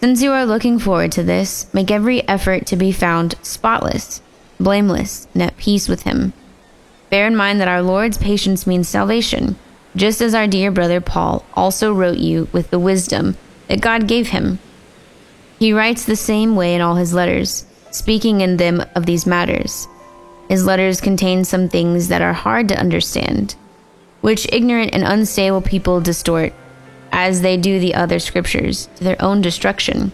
since 0.00 0.22
you 0.22 0.32
are 0.32 0.46
looking 0.46 0.78
forward 0.78 1.12
to 1.12 1.22
this, 1.22 1.72
make 1.72 1.90
every 1.90 2.26
effort 2.28 2.66
to 2.66 2.76
be 2.76 2.92
found 2.92 3.34
spotless, 3.42 4.20
blameless, 4.60 5.28
and 5.34 5.42
at 5.42 5.56
peace 5.56 5.88
with 5.88 6.02
him. 6.02 6.32
Bear 7.10 7.26
in 7.26 7.36
mind 7.36 7.60
that 7.60 7.68
our 7.68 7.82
Lord's 7.82 8.18
patience 8.18 8.66
means 8.66 8.88
salvation, 8.88 9.56
just 9.94 10.20
as 10.20 10.34
our 10.34 10.46
dear 10.46 10.70
brother 10.70 11.00
Paul 11.00 11.44
also 11.54 11.92
wrote 11.92 12.18
you 12.18 12.48
with 12.52 12.70
the 12.70 12.78
wisdom 12.78 13.36
that 13.68 13.80
God 13.80 14.08
gave 14.08 14.28
him. 14.28 14.58
He 15.58 15.72
writes 15.72 16.04
the 16.04 16.16
same 16.16 16.56
way 16.56 16.74
in 16.74 16.80
all 16.80 16.96
his 16.96 17.14
letters, 17.14 17.64
speaking 17.90 18.40
in 18.40 18.58
them 18.58 18.84
of 18.94 19.06
these 19.06 19.26
matters 19.26 19.88
his 20.48 20.64
letters 20.64 21.00
contain 21.00 21.44
some 21.44 21.68
things 21.68 22.08
that 22.08 22.22
are 22.22 22.32
hard 22.32 22.68
to 22.68 22.78
understand, 22.78 23.56
which 24.20 24.48
ignorant 24.52 24.94
and 24.94 25.02
unstable 25.02 25.60
people 25.60 26.00
distort, 26.00 26.52
as 27.16 27.40
they 27.40 27.56
do 27.56 27.80
the 27.80 27.94
other 27.94 28.18
scriptures, 28.18 28.90
to 28.96 29.02
their 29.02 29.20
own 29.22 29.40
destruction. 29.40 30.12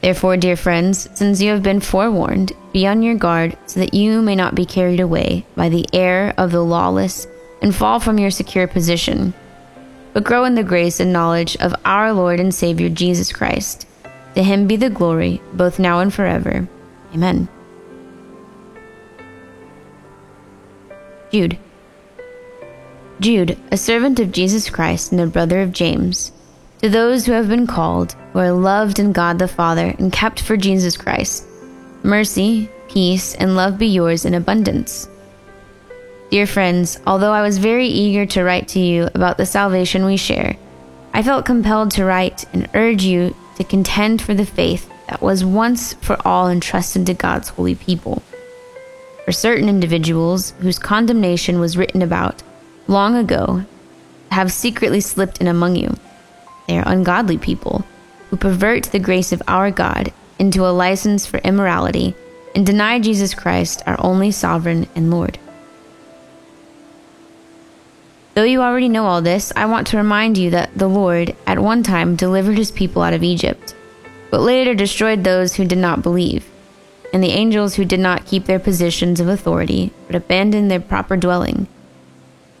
Therefore, 0.00 0.38
dear 0.38 0.56
friends, 0.56 1.06
since 1.12 1.42
you 1.42 1.50
have 1.50 1.62
been 1.62 1.80
forewarned, 1.80 2.52
be 2.72 2.86
on 2.86 3.02
your 3.02 3.14
guard 3.14 3.58
so 3.66 3.78
that 3.78 3.92
you 3.92 4.22
may 4.22 4.34
not 4.34 4.54
be 4.54 4.64
carried 4.64 5.00
away 5.00 5.44
by 5.54 5.68
the 5.68 5.86
error 5.92 6.32
of 6.38 6.50
the 6.50 6.64
lawless 6.64 7.26
and 7.60 7.74
fall 7.74 8.00
from 8.00 8.18
your 8.18 8.30
secure 8.30 8.66
position, 8.66 9.34
but 10.14 10.24
grow 10.24 10.44
in 10.44 10.54
the 10.54 10.64
grace 10.64 10.98
and 10.98 11.12
knowledge 11.12 11.56
of 11.58 11.74
our 11.84 12.10
Lord 12.14 12.40
and 12.40 12.54
Savior 12.54 12.88
Jesus 12.88 13.30
Christ. 13.30 13.86
To 14.34 14.42
him 14.42 14.66
be 14.66 14.76
the 14.76 14.88
glory, 14.88 15.42
both 15.52 15.78
now 15.78 16.00
and 16.00 16.12
forever. 16.12 16.66
Amen. 17.12 17.48
Jude. 21.30 21.58
Jude, 23.20 23.58
a 23.70 23.76
servant 23.76 24.18
of 24.20 24.32
Jesus 24.32 24.68
Christ 24.68 25.12
and 25.12 25.20
a 25.20 25.26
brother 25.26 25.62
of 25.62 25.72
James, 25.72 26.32
to 26.80 26.88
those 26.88 27.24
who 27.24 27.32
have 27.32 27.48
been 27.48 27.66
called, 27.66 28.14
who 28.32 28.40
are 28.40 28.52
loved 28.52 28.98
in 28.98 29.12
God 29.12 29.38
the 29.38 29.46
Father 29.46 29.94
and 29.98 30.12
kept 30.12 30.40
for 30.40 30.56
Jesus 30.56 30.96
Christ, 30.96 31.46
mercy, 32.02 32.68
peace, 32.88 33.34
and 33.34 33.54
love 33.54 33.78
be 33.78 33.86
yours 33.86 34.24
in 34.24 34.34
abundance. 34.34 35.08
Dear 36.30 36.46
friends, 36.46 36.98
although 37.06 37.32
I 37.32 37.42
was 37.42 37.58
very 37.58 37.86
eager 37.86 38.24
to 38.26 38.42
write 38.42 38.68
to 38.68 38.80
you 38.80 39.08
about 39.14 39.36
the 39.36 39.46
salvation 39.46 40.04
we 40.04 40.16
share, 40.16 40.56
I 41.12 41.22
felt 41.22 41.44
compelled 41.44 41.90
to 41.92 42.04
write 42.04 42.44
and 42.54 42.68
urge 42.74 43.04
you 43.04 43.36
to 43.56 43.64
contend 43.64 44.22
for 44.22 44.32
the 44.34 44.46
faith 44.46 44.90
that 45.08 45.20
was 45.20 45.44
once 45.44 45.92
for 45.94 46.16
all 46.26 46.48
entrusted 46.48 47.04
to 47.06 47.14
God's 47.14 47.50
holy 47.50 47.74
people. 47.74 48.22
For 49.26 49.32
certain 49.32 49.68
individuals 49.68 50.52
whose 50.60 50.78
condemnation 50.78 51.60
was 51.60 51.76
written 51.76 52.00
about 52.00 52.42
long 52.86 53.16
ago 53.16 53.64
have 54.30 54.52
secretly 54.52 55.00
slipped 55.00 55.40
in 55.40 55.46
among 55.46 55.76
you. 55.76 55.94
They 56.66 56.78
are 56.78 56.88
ungodly 56.88 57.38
people 57.38 57.84
who 58.30 58.36
pervert 58.36 58.84
the 58.84 58.98
grace 58.98 59.32
of 59.32 59.42
our 59.46 59.70
God 59.70 60.12
into 60.38 60.66
a 60.66 60.72
license 60.72 61.26
for 61.26 61.38
immorality 61.38 62.14
and 62.54 62.66
deny 62.66 62.98
Jesus 62.98 63.34
Christ, 63.34 63.82
our 63.86 63.96
only 63.98 64.30
sovereign 64.30 64.88
and 64.94 65.10
Lord. 65.10 65.38
Though 68.34 68.44
you 68.44 68.62
already 68.62 68.88
know 68.88 69.04
all 69.04 69.20
this, 69.20 69.52
I 69.54 69.66
want 69.66 69.86
to 69.88 69.98
remind 69.98 70.38
you 70.38 70.50
that 70.50 70.76
the 70.76 70.88
Lord 70.88 71.36
at 71.46 71.58
one 71.58 71.82
time 71.82 72.16
delivered 72.16 72.56
his 72.56 72.70
people 72.70 73.02
out 73.02 73.12
of 73.12 73.22
Egypt, 73.22 73.74
but 74.30 74.40
later 74.40 74.74
destroyed 74.74 75.22
those 75.22 75.54
who 75.54 75.66
did 75.66 75.78
not 75.78 76.02
believe, 76.02 76.48
and 77.12 77.22
the 77.22 77.32
angels 77.32 77.74
who 77.74 77.84
did 77.84 78.00
not 78.00 78.24
keep 78.24 78.46
their 78.46 78.58
positions 78.58 79.20
of 79.20 79.28
authority, 79.28 79.92
but 80.06 80.16
abandoned 80.16 80.70
their 80.70 80.80
proper 80.80 81.16
dwelling. 81.16 81.66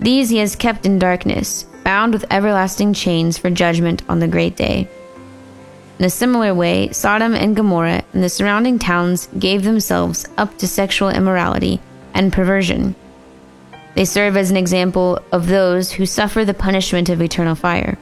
These 0.02 0.30
he 0.30 0.38
has 0.38 0.56
kept 0.56 0.84
in 0.84 0.98
darkness, 0.98 1.64
bound 1.84 2.12
with 2.12 2.26
everlasting 2.30 2.92
chains 2.92 3.38
for 3.38 3.50
judgment 3.50 4.02
on 4.08 4.18
the 4.18 4.28
great 4.28 4.56
day. 4.56 4.88
In 5.98 6.04
a 6.04 6.10
similar 6.10 6.54
way, 6.54 6.90
Sodom 6.90 7.34
and 7.34 7.56
Gomorrah 7.56 8.04
and 8.12 8.22
the 8.22 8.28
surrounding 8.28 8.78
towns 8.78 9.28
gave 9.38 9.62
themselves 9.62 10.26
up 10.36 10.58
to 10.58 10.68
sexual 10.68 11.08
immorality 11.08 11.80
and 12.14 12.32
perversion 12.32 12.94
they 13.94 14.04
serve 14.04 14.36
as 14.36 14.50
an 14.50 14.56
example 14.56 15.18
of 15.32 15.46
those 15.46 15.92
who 15.92 16.06
suffer 16.06 16.44
the 16.44 16.54
punishment 16.54 17.08
of 17.08 17.20
eternal 17.20 17.54
fire. 17.54 17.98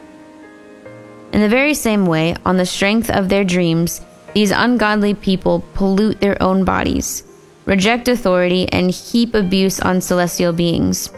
In 1.32 1.40
the 1.40 1.48
very 1.48 1.74
same 1.74 2.06
way, 2.06 2.36
on 2.44 2.56
the 2.56 2.66
strength 2.66 3.10
of 3.10 3.28
their 3.28 3.44
dreams, 3.44 4.00
these 4.34 4.50
ungodly 4.50 5.14
people 5.14 5.64
pollute 5.74 6.20
their 6.20 6.40
own 6.42 6.64
bodies, 6.64 7.24
reject 7.66 8.08
authority, 8.08 8.68
and 8.72 8.90
heap 8.90 9.34
abuse 9.34 9.80
on 9.80 10.00
celestial 10.00 10.52
beings. 10.52 11.10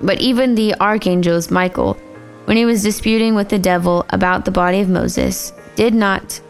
But 0.00 0.20
even 0.20 0.54
the 0.54 0.74
archangels, 0.80 1.50
Michael, 1.50 1.94
when 2.44 2.56
he 2.56 2.64
was 2.64 2.82
disputing 2.82 3.34
with 3.34 3.48
the 3.48 3.58
devil 3.58 4.06
about 4.10 4.44
the 4.44 4.50
body 4.50 4.80
of 4.80 4.88
Moses, 4.88 5.52
did 5.76 5.94
not 5.94 6.40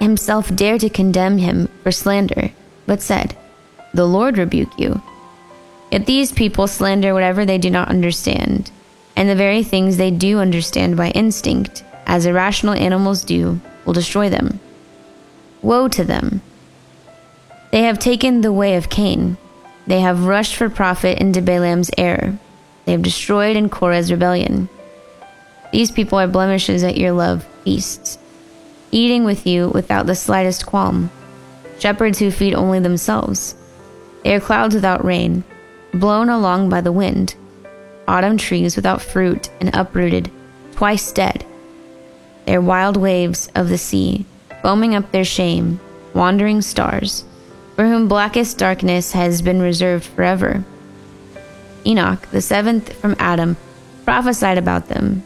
himself 0.00 0.54
dare 0.54 0.78
to 0.78 0.88
condemn 0.88 1.38
him 1.38 1.68
for 1.82 1.92
slander, 1.92 2.50
but 2.86 3.02
said, 3.02 3.36
The 3.94 4.06
Lord 4.06 4.38
rebuke 4.38 4.78
you. 4.78 5.02
Yet 5.90 6.06
these 6.06 6.32
people 6.32 6.66
slander 6.66 7.12
whatever 7.14 7.44
they 7.44 7.58
do 7.58 7.70
not 7.70 7.88
understand, 7.88 8.70
and 9.14 9.28
the 9.28 9.36
very 9.36 9.62
things 9.62 9.96
they 9.96 10.10
do 10.10 10.38
understand 10.38 10.96
by 10.96 11.10
instinct, 11.10 11.84
as 12.06 12.26
irrational 12.26 12.74
animals 12.74 13.22
do, 13.22 13.60
will 13.84 13.92
destroy 13.92 14.28
them. 14.28 14.58
Woe 15.60 15.88
to 15.88 16.04
them! 16.04 16.40
They 17.70 17.82
have 17.82 17.98
taken 17.98 18.40
the 18.40 18.52
way 18.52 18.76
of 18.76 18.90
Cain. 18.90 19.36
They 19.86 20.00
have 20.00 20.26
rushed 20.26 20.56
for 20.56 20.68
profit 20.68 21.18
into 21.18 21.40
Balaam's 21.42 21.90
error. 21.96 22.38
They 22.84 22.92
have 22.92 23.02
destroyed 23.02 23.56
in 23.56 23.68
Korah's 23.68 24.10
rebellion. 24.10 24.68
These 25.72 25.90
people 25.90 26.18
are 26.18 26.26
blemishes 26.26 26.82
at 26.84 26.96
your 26.96 27.12
love 27.12 27.46
feasts, 27.64 28.18
eating 28.90 29.24
with 29.24 29.46
you 29.46 29.68
without 29.68 30.06
the 30.06 30.14
slightest 30.14 30.66
qualm. 30.66 31.10
Shepherds 31.78 32.18
who 32.18 32.30
feed 32.30 32.54
only 32.54 32.80
themselves. 32.80 33.54
They 34.22 34.34
are 34.34 34.40
clouds 34.40 34.74
without 34.74 35.04
rain 35.04 35.44
blown 35.92 36.28
along 36.28 36.68
by 36.68 36.80
the 36.80 36.92
wind, 36.92 37.34
autumn 38.08 38.38
trees 38.38 38.76
without 38.76 39.02
fruit 39.02 39.50
and 39.60 39.74
uprooted, 39.74 40.30
twice 40.72 41.12
dead. 41.12 41.44
They 42.46 42.56
are 42.56 42.60
wild 42.60 42.96
waves 42.96 43.50
of 43.54 43.68
the 43.68 43.78
sea, 43.78 44.24
foaming 44.62 44.94
up 44.94 45.10
their 45.12 45.24
shame, 45.24 45.80
wandering 46.14 46.62
stars, 46.62 47.24
for 47.76 47.84
whom 47.84 48.08
blackest 48.08 48.58
darkness 48.58 49.12
has 49.12 49.42
been 49.42 49.60
reserved 49.60 50.04
forever. 50.04 50.64
Enoch, 51.86 52.26
the 52.30 52.40
seventh 52.40 52.92
from 52.94 53.16
Adam, 53.18 53.56
prophesied 54.04 54.58
about 54.58 54.88
them. 54.88 55.22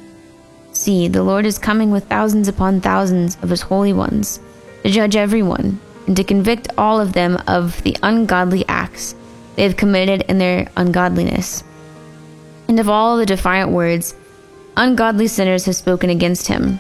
See, 0.73 1.09
the 1.09 1.23
Lord 1.23 1.47
is 1.47 1.59
coming 1.59 1.91
with 1.91 2.09
thousands 2.09 2.49
upon 2.49 2.81
thousands 2.81 3.37
of 3.43 3.51
his 3.51 3.63
holy 3.63 3.93
ones, 3.93 4.41
to 4.83 4.91
judge 4.91 5.17
everyone, 5.17 5.81
and 6.07 6.17
to 6.17 6.25
convict 6.25 6.69
all 6.77 7.01
of 7.01 7.13
them 7.13 7.39
of 7.47 7.83
the 7.83 7.97
ungodly 8.03 8.65
acts 8.69 9.15
they 9.57 9.63
have 9.63 9.77
committed 9.77 10.23
in 10.29 10.39
their 10.39 10.69
ungodliness. 10.77 11.65
And 12.69 12.79
of 12.79 12.89
all 12.89 13.17
the 13.17 13.27
defiant 13.27 13.71
words, 13.71 14.15
ungodly 14.77 15.27
sinners 15.27 15.65
have 15.65 15.77
spoken 15.77 16.11
against 16.11 16.47
him. 16.47 16.79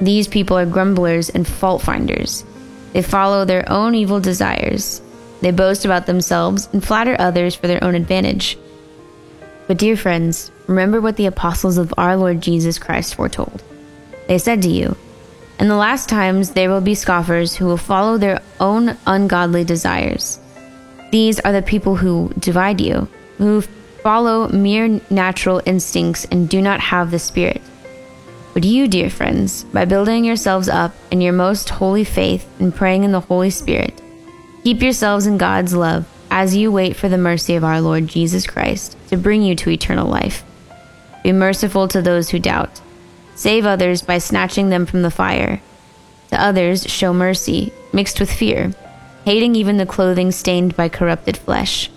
These 0.00 0.26
people 0.26 0.58
are 0.58 0.66
grumblers 0.66 1.30
and 1.30 1.46
fault 1.46 1.82
finders. 1.82 2.44
They 2.92 3.02
follow 3.02 3.44
their 3.44 3.70
own 3.70 3.94
evil 3.94 4.20
desires. 4.20 5.00
They 5.40 5.52
boast 5.52 5.84
about 5.84 6.06
themselves 6.06 6.68
and 6.72 6.84
flatter 6.84 7.16
others 7.18 7.54
for 7.54 7.68
their 7.68 7.82
own 7.82 7.94
advantage. 7.94 8.58
But, 9.72 9.78
dear 9.78 9.96
friends, 9.96 10.52
remember 10.66 11.00
what 11.00 11.16
the 11.16 11.24
apostles 11.24 11.78
of 11.78 11.94
our 11.96 12.14
Lord 12.14 12.42
Jesus 12.42 12.78
Christ 12.78 13.14
foretold. 13.14 13.62
They 14.28 14.36
said 14.36 14.60
to 14.60 14.68
you, 14.68 14.98
In 15.58 15.68
the 15.68 15.76
last 15.76 16.10
times 16.10 16.50
there 16.50 16.68
will 16.68 16.82
be 16.82 16.94
scoffers 16.94 17.56
who 17.56 17.64
will 17.64 17.78
follow 17.78 18.18
their 18.18 18.42
own 18.60 18.98
ungodly 19.06 19.64
desires. 19.64 20.38
These 21.10 21.40
are 21.40 21.52
the 21.52 21.62
people 21.62 21.96
who 21.96 22.34
divide 22.38 22.82
you, 22.82 23.08
who 23.38 23.62
follow 24.02 24.46
mere 24.48 25.00
natural 25.08 25.62
instincts 25.64 26.26
and 26.26 26.50
do 26.50 26.60
not 26.60 26.80
have 26.80 27.10
the 27.10 27.18
Spirit. 27.18 27.62
But 28.52 28.64
you, 28.64 28.88
dear 28.88 29.08
friends, 29.08 29.64
by 29.64 29.86
building 29.86 30.26
yourselves 30.26 30.68
up 30.68 30.94
in 31.10 31.22
your 31.22 31.32
most 31.32 31.70
holy 31.70 32.04
faith 32.04 32.46
and 32.60 32.76
praying 32.76 33.04
in 33.04 33.12
the 33.12 33.20
Holy 33.20 33.48
Spirit, 33.48 34.02
keep 34.64 34.82
yourselves 34.82 35.24
in 35.24 35.38
God's 35.38 35.72
love 35.72 36.06
as 36.32 36.56
you 36.56 36.72
wait 36.72 36.96
for 36.96 37.08
the 37.08 37.18
mercy 37.18 37.54
of 37.54 37.62
our 37.62 37.80
Lord 37.80 38.08
Jesus 38.08 38.46
Christ 38.46 38.96
to 39.08 39.16
bring 39.16 39.42
you 39.42 39.54
to 39.56 39.70
eternal 39.70 40.08
life. 40.08 40.42
Be 41.22 41.32
merciful 41.32 41.86
to 41.88 42.00
those 42.00 42.30
who 42.30 42.38
doubt. 42.38 42.80
Save 43.34 43.66
others 43.66 44.02
by 44.02 44.18
snatching 44.18 44.70
them 44.70 44.86
from 44.86 45.02
the 45.02 45.10
fire. 45.10 45.60
To 46.30 46.42
others, 46.42 46.90
show 46.90 47.12
mercy, 47.12 47.72
mixed 47.92 48.18
with 48.18 48.32
fear 48.32 48.72
hating 49.24 49.54
even 49.54 49.76
the 49.76 49.86
clothing 49.86 50.30
stained 50.30 50.76
by 50.76 50.88
corrupted 50.88 51.36
flesh. 51.36 51.90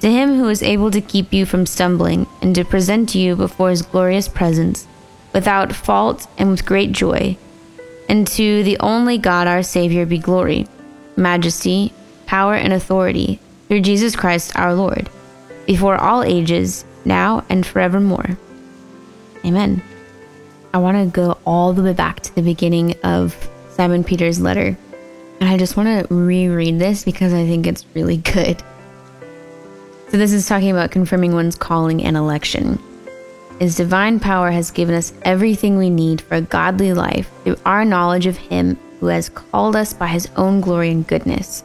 To 0.00 0.10
him 0.10 0.36
who 0.36 0.48
is 0.48 0.62
able 0.62 0.90
to 0.90 1.00
keep 1.00 1.32
you 1.32 1.46
from 1.46 1.66
stumbling 1.66 2.26
and 2.42 2.54
to 2.54 2.64
present 2.64 3.14
you 3.14 3.36
before 3.36 3.70
his 3.70 3.82
glorious 3.82 4.28
presence 4.28 4.86
without 5.32 5.74
fault 5.74 6.26
and 6.38 6.50
with 6.50 6.66
great 6.66 6.92
joy, 6.92 7.36
and 8.08 8.26
to 8.26 8.62
the 8.62 8.78
only 8.80 9.18
God 9.18 9.46
our 9.46 9.62
Savior 9.62 10.06
be 10.06 10.18
glory, 10.18 10.66
majesty, 11.16 11.92
power, 12.26 12.54
and 12.54 12.72
authority 12.72 13.40
through 13.68 13.80
Jesus 13.80 14.16
Christ 14.16 14.56
our 14.56 14.74
Lord, 14.74 15.08
before 15.66 15.96
all 15.96 16.22
ages, 16.22 16.84
now 17.04 17.44
and 17.48 17.64
forevermore. 17.64 18.36
Amen. 19.44 19.82
I 20.74 20.78
want 20.78 20.96
to 20.98 21.10
go 21.10 21.38
all 21.46 21.72
the 21.72 21.82
way 21.82 21.92
back 21.92 22.20
to 22.20 22.34
the 22.34 22.42
beginning 22.42 22.94
of 23.02 23.34
Simon 23.70 24.04
Peter's 24.04 24.40
letter 24.40 24.76
and 25.40 25.50
I 25.50 25.56
just 25.56 25.76
want 25.76 26.08
to 26.08 26.14
reread 26.14 26.78
this 26.78 27.04
because 27.04 27.32
I 27.34 27.46
think 27.46 27.66
it's 27.66 27.84
really 27.94 28.16
good. 28.18 28.62
So, 30.08 30.16
this 30.16 30.32
is 30.32 30.46
talking 30.46 30.70
about 30.70 30.90
confirming 30.90 31.34
one's 31.34 31.56
calling 31.56 32.02
and 32.02 32.16
election. 32.16 32.78
His 33.58 33.74
divine 33.74 34.20
power 34.20 34.50
has 34.50 34.70
given 34.70 34.94
us 34.94 35.12
everything 35.22 35.76
we 35.76 35.90
need 35.90 36.20
for 36.20 36.36
a 36.36 36.42
godly 36.42 36.92
life 36.92 37.30
through 37.42 37.56
our 37.64 37.84
knowledge 37.84 38.26
of 38.26 38.36
Him 38.36 38.78
who 39.00 39.06
has 39.06 39.28
called 39.28 39.76
us 39.76 39.92
by 39.92 40.06
His 40.06 40.28
own 40.36 40.60
glory 40.60 40.90
and 40.90 41.06
goodness. 41.06 41.64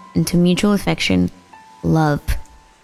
and 0.15 0.25
to 0.27 0.37
mutual 0.37 0.73
affection, 0.73 1.29
love. 1.83 2.21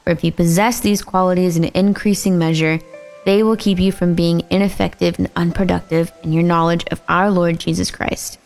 For 0.04 0.12
if 0.12 0.24
you 0.24 0.32
possess 0.32 0.80
these 0.80 1.02
qualities 1.04 1.58
in 1.58 1.66
increasing 1.66 2.38
measure, 2.38 2.80
they 3.26 3.44
will 3.44 3.58
keep 3.58 3.80
you 3.80 3.92
from 3.92 4.14
being 4.16 4.44
ineffective 4.50 5.20
and 5.20 5.30
unproductive 5.36 6.12
in 6.24 6.32
your 6.32 6.44
knowledge 6.44 6.86
of 6.92 7.02
our 7.10 7.30
Lord 7.30 7.60
Jesus 7.60 7.92
Christ. 7.92 8.40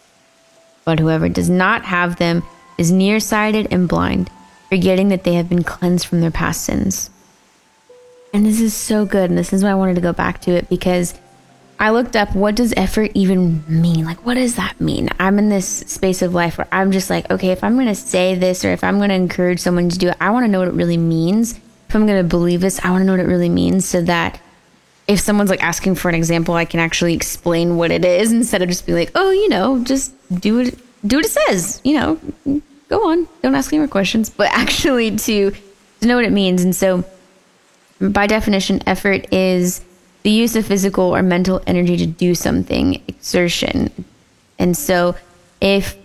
But 0.86 1.00
whoever 1.00 1.30
does 1.30 1.50
not 1.50 1.86
have 1.86 2.16
them 2.16 2.42
is 2.80 2.92
nearsighted 2.92 3.68
and 3.72 3.88
blind, 3.88 4.32
forgetting 4.70 5.10
that 5.10 5.24
they 5.24 5.36
have 5.36 5.50
been 5.50 5.64
cleansed 5.64 6.08
from 6.08 6.22
their 6.22 6.32
past 6.32 6.64
sins. 6.64 7.10
and 8.34 8.46
this 8.46 8.62
is 8.62 8.74
so 8.74 9.06
good. 9.06 9.30
And 9.30 9.38
this 9.38 9.54
is 9.54 9.64
why 9.64 9.72
I 9.72 9.76
wanted 9.76 9.96
to 9.96 10.02
go 10.02 10.14
back 10.14 10.42
to 10.42 10.52
it 10.52 10.70
because 10.70 11.14
I 11.82 11.90
looked 11.90 12.16
up 12.16 12.36
what 12.36 12.54
does 12.54 12.76
effort 12.78 13.10
even 13.16 13.64
mean? 13.68 14.06
Like, 14.06 14.24
what 14.24 14.36
does 14.36 14.56
that 14.56 14.80
mean? 14.80 15.10
I'm 15.20 15.40
in 15.40 15.50
this 15.50 15.68
space 15.68 16.22
of 16.22 16.32
life 16.32 16.60
where 16.60 16.68
I'm 16.72 16.92
just 16.92 17.10
like, 17.10 17.32
okay, 17.32 17.50
if 17.50 17.64
I'm 17.64 17.74
going 17.74 17.88
to 17.88 17.96
say 17.96 18.36
this 18.36 18.64
or 18.64 18.72
if 18.72 18.84
I'm 18.84 18.98
going 18.98 19.10
to 19.10 19.16
encourage 19.16 19.60
someone 19.60 19.90
to 19.90 19.98
do 19.98 20.10
it, 20.10 20.18
I 20.22 20.30
want 20.30 20.44
to 20.44 20.48
know 20.48 20.60
what 20.60 20.68
it 20.68 20.76
really 20.76 20.98
means. 20.98 21.54
If 21.90 21.96
I'm 21.96 22.06
going 22.06 22.22
to 22.22 22.30
believe 22.30 22.62
this, 22.62 22.80
I 22.86 22.92
want 22.92 23.02
to 23.02 23.06
know 23.06 23.14
what 23.14 23.20
it 23.20 23.28
really 23.28 23.50
means 23.50 23.88
so 23.88 24.00
that 24.04 24.40
if 25.08 25.20
someone's 25.20 25.50
like 25.50 25.64
asking 25.64 25.96
for 25.96 26.08
an 26.08 26.14
example, 26.14 26.54
I 26.54 26.66
can 26.66 26.80
actually 26.80 27.16
explain 27.16 27.78
what 27.78 27.90
it 27.90 28.06
is 28.06 28.32
instead 28.32 28.62
of 28.62 28.70
just 28.70 28.86
being 28.86 29.00
like, 29.00 29.12
oh, 29.16 29.32
you 29.32 29.50
know, 29.50 29.84
just 29.84 30.14
do 30.40 30.60
it, 30.60 30.78
do 31.08 31.16
what 31.16 31.26
it 31.26 31.32
says, 31.32 31.82
you 31.84 31.96
know, 31.96 32.62
go 32.90 33.10
on, 33.10 33.28
don't 33.42 33.56
ask 33.56 33.74
any 33.74 33.80
more 33.80 33.88
questions, 33.88 34.30
but 34.30 34.50
actually 34.54 35.18
to, 35.18 35.50
to 35.50 36.08
know 36.08 36.16
what 36.16 36.26
it 36.26 36.32
means. 36.32 36.64
And 36.64 36.76
so, 36.76 37.04
by 38.00 38.28
definition, 38.28 38.84
effort 38.86 39.34
is 39.34 39.84
the 40.24 40.30
use 40.30 40.56
of 40.56 40.66
physical 40.66 41.16
or 41.16 41.22
mental 41.22 41.62
energy 41.66 41.98
to 41.98 42.06
do 42.06 42.36
something, 42.36 43.02
exertion. 43.08 43.90
And 44.60 44.78
so, 44.78 45.16
if 45.60 45.98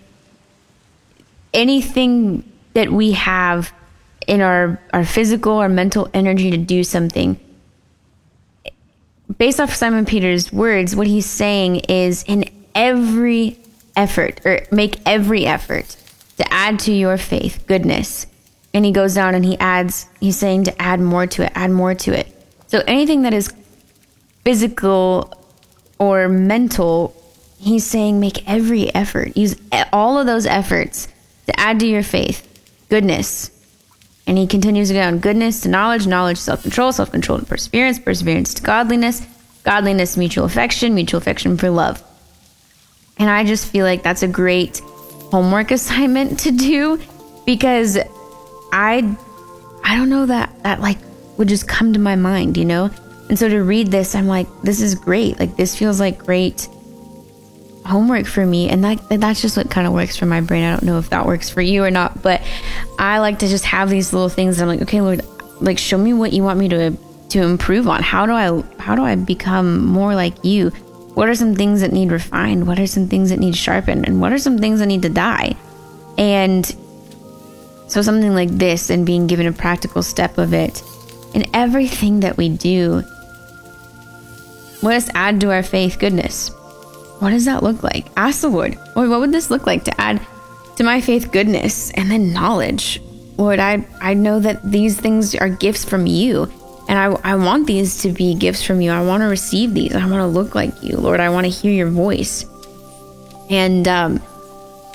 anything 1.53 2.43
that 2.73 2.91
we 2.91 3.11
have 3.13 3.71
in 4.27 4.41
our, 4.41 4.79
our 4.93 5.05
physical 5.05 5.53
or 5.53 5.69
mental 5.69 6.09
energy 6.13 6.51
to 6.51 6.57
do 6.57 6.83
something, 6.83 7.39
based 9.37 9.59
off 9.59 9.73
Simon 9.73 10.05
Peter's 10.05 10.51
words, 10.51 10.95
what 10.95 11.07
he's 11.07 11.25
saying 11.25 11.77
is 11.87 12.23
in 12.23 12.45
every 12.73 13.59
effort, 13.95 14.41
or 14.45 14.61
make 14.71 14.99
every 15.05 15.45
effort 15.45 15.95
to 16.37 16.53
add 16.53 16.79
to 16.79 16.93
your 16.93 17.17
faith 17.17 17.63
goodness. 17.67 18.27
And 18.73 18.85
he 18.85 18.91
goes 18.91 19.15
down 19.15 19.33
and 19.33 19.43
he 19.43 19.57
adds, 19.59 20.05
he's 20.19 20.37
saying 20.37 20.65
to 20.65 20.81
add 20.81 20.99
more 20.99 21.25
to 21.27 21.43
it, 21.43 21.51
add 21.55 21.71
more 21.71 21.95
to 21.95 22.17
it. 22.17 22.27
So 22.67 22.83
anything 22.85 23.23
that 23.23 23.33
is 23.33 23.51
physical 24.47 25.29
or 25.99 26.29
mental, 26.29 27.13
he's 27.59 27.85
saying 27.85 28.17
make 28.17 28.47
every 28.47 28.95
effort. 28.95 29.35
Use 29.35 29.57
all 29.91 30.17
of 30.17 30.25
those 30.25 30.45
efforts 30.45 31.09
to 31.47 31.59
add 31.59 31.81
to 31.81 31.85
your 31.85 32.01
faith 32.01 32.47
goodness. 32.87 33.51
And 34.25 34.37
he 34.37 34.47
continues 34.47 34.87
to 34.87 34.93
go 34.93 35.01
on 35.01 35.19
goodness 35.19 35.59
to 35.61 35.69
knowledge, 35.69 36.07
knowledge, 36.07 36.37
self 36.37 36.61
control, 36.61 36.93
self 36.93 37.11
control 37.11 37.39
to 37.39 37.45
perseverance, 37.45 37.99
perseverance 37.99 38.53
to 38.53 38.63
godliness, 38.63 39.27
godliness, 39.63 40.15
mutual 40.15 40.45
affection, 40.45 40.95
mutual 40.95 41.17
affection 41.17 41.57
for 41.57 41.69
love. 41.69 42.01
And 43.17 43.29
I 43.29 43.43
just 43.43 43.67
feel 43.67 43.83
like 43.83 44.01
that's 44.01 44.23
a 44.23 44.29
great 44.29 44.79
homework 45.29 45.71
assignment 45.77 46.39
to 46.39 46.51
do 46.51 47.01
because 47.45 47.97
I 48.71 49.13
I 49.83 49.97
don't 49.97 50.09
know 50.09 50.25
that 50.25 50.63
that 50.63 50.79
like 50.79 50.99
would 51.35 51.49
just 51.49 51.67
come 51.67 51.91
to 51.91 51.99
my 51.99 52.15
mind, 52.15 52.55
you 52.55 52.63
know? 52.63 52.91
And 53.29 53.37
so 53.37 53.49
to 53.49 53.61
read 53.63 53.87
this, 53.87 54.15
I'm 54.15 54.27
like, 54.27 54.47
this 54.61 54.81
is 54.81 54.95
great. 54.95 55.39
Like 55.39 55.55
this 55.55 55.75
feels 55.75 55.99
like 55.99 56.17
great 56.19 56.67
homework 57.85 58.25
for 58.25 58.45
me 58.45 58.69
and 58.69 58.83
that 58.83 58.99
that's 59.09 59.41
just 59.41 59.55
what 59.55 59.71
kind 59.71 59.87
of 59.87 59.93
works 59.93 60.17
for 60.17 60.25
my 60.25 60.41
brain. 60.41 60.63
I 60.63 60.71
don't 60.71 60.83
know 60.83 60.97
if 60.97 61.09
that 61.09 61.25
works 61.25 61.49
for 61.49 61.61
you 61.61 61.83
or 61.83 61.91
not, 61.91 62.21
but 62.21 62.41
I 62.99 63.19
like 63.19 63.39
to 63.39 63.47
just 63.47 63.65
have 63.65 63.89
these 63.89 64.13
little 64.13 64.29
things 64.29 64.59
I'm 64.59 64.67
like, 64.67 64.81
okay, 64.81 65.01
Lord, 65.01 65.21
like 65.61 65.77
show 65.77 65.97
me 65.97 66.13
what 66.13 66.33
you 66.33 66.43
want 66.43 66.59
me 66.59 66.69
to 66.69 66.97
to 67.29 67.41
improve 67.41 67.87
on. 67.87 68.01
How 68.01 68.25
do 68.25 68.31
I 68.33 68.63
how 68.79 68.95
do 68.95 69.03
I 69.03 69.15
become 69.15 69.85
more 69.85 70.15
like 70.15 70.43
you? 70.43 70.69
What 71.17 71.29
are 71.29 71.35
some 71.35 71.55
things 71.55 71.81
that 71.81 71.91
need 71.91 72.11
refined? 72.11 72.67
What 72.67 72.79
are 72.79 72.87
some 72.87 73.07
things 73.07 73.29
that 73.29 73.39
need 73.39 73.55
sharpened? 73.55 74.07
And 74.07 74.21
what 74.21 74.31
are 74.31 74.37
some 74.37 74.59
things 74.59 74.79
that 74.79 74.85
need 74.85 75.01
to 75.01 75.09
die? 75.09 75.55
And 76.17 76.65
so, 77.87 78.01
something 78.01 78.33
like 78.33 78.49
this 78.49 78.89
and 78.89 79.05
being 79.05 79.27
given 79.27 79.47
a 79.47 79.53
practical 79.53 80.03
step 80.03 80.37
of 80.37 80.53
it 80.53 80.83
in 81.33 81.45
everything 81.53 82.19
that 82.19 82.37
we 82.37 82.49
do, 82.49 83.03
let 84.81 84.95
us 84.95 85.09
add 85.13 85.41
to 85.41 85.51
our 85.51 85.63
faith 85.63 85.99
goodness. 85.99 86.49
What 87.19 87.31
does 87.31 87.45
that 87.45 87.63
look 87.63 87.83
like? 87.83 88.07
Ask 88.15 88.41
the 88.41 88.49
Lord, 88.49 88.77
Lord, 88.95 89.09
what 89.09 89.19
would 89.19 89.31
this 89.31 89.49
look 89.49 89.65
like 89.65 89.83
to 89.85 90.01
add 90.01 90.21
to 90.75 90.83
my 90.83 91.01
faith 91.01 91.31
goodness 91.31 91.91
and 91.91 92.11
then 92.11 92.31
knowledge? 92.33 93.01
Lord, 93.37 93.59
I, 93.59 93.87
I 94.01 94.13
know 94.13 94.39
that 94.39 94.63
these 94.63 94.99
things 94.99 95.35
are 95.35 95.49
gifts 95.49 95.83
from 95.83 96.05
you. 96.05 96.51
And 96.89 96.97
I, 96.97 97.31
I 97.31 97.35
want 97.35 97.67
these 97.67 98.01
to 98.03 98.11
be 98.11 98.33
gifts 98.33 98.63
from 98.63 98.79
you. 98.79 98.91
I 98.91 99.03
want 99.03 99.21
to 99.21 99.27
receive 99.27 99.73
these. 99.73 99.93
I 99.93 100.05
want 100.05 100.21
to 100.21 100.27
look 100.27 100.55
like 100.55 100.81
you, 100.81 100.95
Lord. 100.97 101.19
I 101.19 101.29
want 101.29 101.45
to 101.45 101.51
hear 101.51 101.71
your 101.71 101.89
voice. 101.89 102.45
And 103.49 103.87
um, 103.87 104.21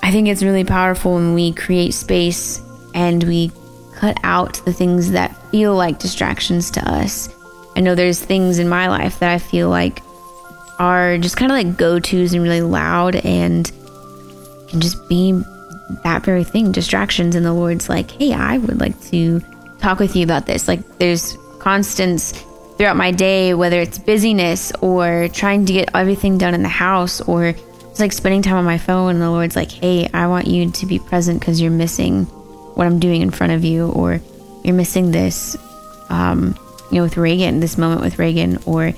I 0.03 0.11
think 0.11 0.29
it's 0.29 0.43
really 0.43 0.65
powerful 0.65 1.15
when 1.15 1.35
we 1.35 1.53
create 1.53 1.93
space 1.93 2.63
and 2.95 3.23
we 3.25 3.53
cut 3.95 4.17
out 4.23 4.65
the 4.65 4.73
things 4.73 5.11
that 5.13 5.37
feel 5.51 5.75
like 5.75 5.99
distractions 5.99 6.71
to 6.73 6.91
us. 6.91 7.29
I 7.77 7.81
know 7.81 7.95
there's 7.95 8.21
things 8.21 8.59
in 8.59 8.69
my 8.69 8.89
life 8.89 9.19
that 9.21 9.31
I 9.31 9.39
feel 9.39 9.69
like 9.69 10.03
are 10.79 11.19
just 11.19 11.37
kind 11.37 11.51
of 11.51 11.57
like 11.57 11.77
go 11.77 11.99
tos 11.99 12.35
and 12.35 12.43
really 12.43 12.61
loud 12.63 13.17
and 13.17 13.71
can 14.69 14.81
just 14.81 15.09
be 15.09 15.33
that 16.03 16.23
very 16.25 16.45
thing 16.45 16.73
distractions. 16.73 17.35
And 17.35 17.45
the 17.45 17.53
Lord's 17.53 17.89
like, 17.89 18.11
hey, 18.11 18.33
I 18.33 18.59
would 18.59 18.81
like 18.81 19.01
to 19.05 19.41
talk 19.79 19.99
with 19.99 20.17
you 20.17 20.25
about 20.25 20.47
this. 20.47 20.69
Like, 20.69 20.99
there's 20.99 21.37
constants 21.59 22.33
throughout 22.77 22.97
my 22.97 23.11
day, 23.11 23.55
whether 23.55 23.81
it's 23.81 23.99
busyness 23.99 24.73
or 24.81 25.29
trying 25.29 25.67
to 25.67 25.73
get 25.73 25.91
everything 25.95 26.39
done 26.39 26.55
in 26.55 26.63
the 26.63 26.69
house 26.69 27.21
or 27.21 27.47
it's 27.47 28.01
like 28.01 28.13
spending 28.13 28.43
time 28.43 28.57
on 28.57 28.65
my 28.65 28.79
phone. 28.79 29.11
And 29.11 29.23
the 29.23 29.31
Lord's 29.31 29.55
like, 29.55 29.71
hey, 29.71 30.09
I 30.13 30.27
want 30.27 30.47
you 30.47 30.71
to 30.71 30.87
be 30.87 30.99
present 30.99 31.41
because 31.41 31.61
you're 31.61 31.71
missing 31.71 32.25
what 32.75 32.87
I'm 32.87 32.99
doing 32.99 33.21
in 33.21 33.31
front 33.31 33.53
of 33.53 33.65
you, 33.65 33.91
or 33.91 34.21
you're 34.65 34.75
missing 34.75 35.11
this, 35.11 35.57
um, 36.09 36.55
you 36.93 36.99
know, 36.99 37.05
with 37.05 37.17
Reagan, 37.17 37.61
this 37.61 37.79
moment 37.79 38.03
with 38.03 38.19
Reagan, 38.19 38.59
or, 38.67 38.93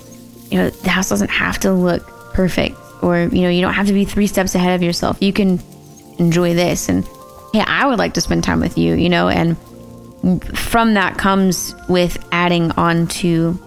you 0.51 0.59
know, 0.59 0.69
the 0.69 0.91
house 0.91 1.09
doesn't 1.09 1.31
have 1.31 1.61
to 1.61 1.73
look 1.73 2.05
perfect, 2.35 2.77
or, 3.03 3.21
you 3.21 3.43
know, 3.43 3.49
you 3.49 3.61
don't 3.61 3.75
have 3.75 3.87
to 3.87 3.93
be 3.93 4.05
three 4.05 4.27
steps 4.27 4.55
ahead 4.55 4.75
of 4.75 4.83
yourself. 4.83 5.17
You 5.23 5.33
can 5.33 5.61
enjoy 6.19 6.55
this. 6.55 6.89
And, 6.89 7.05
hey, 7.53 7.61
I 7.61 7.87
would 7.87 7.99
like 7.99 8.15
to 8.15 8.21
spend 8.21 8.43
time 8.43 8.61
with 8.61 8.77
you, 8.77 8.95
you 8.95 9.09
know, 9.09 9.29
and 9.29 9.57
from 10.59 10.95
that 10.95 11.19
comes 11.19 11.75
with 11.89 12.17
adding 12.33 12.73
on 12.73 13.07
to 13.07 13.61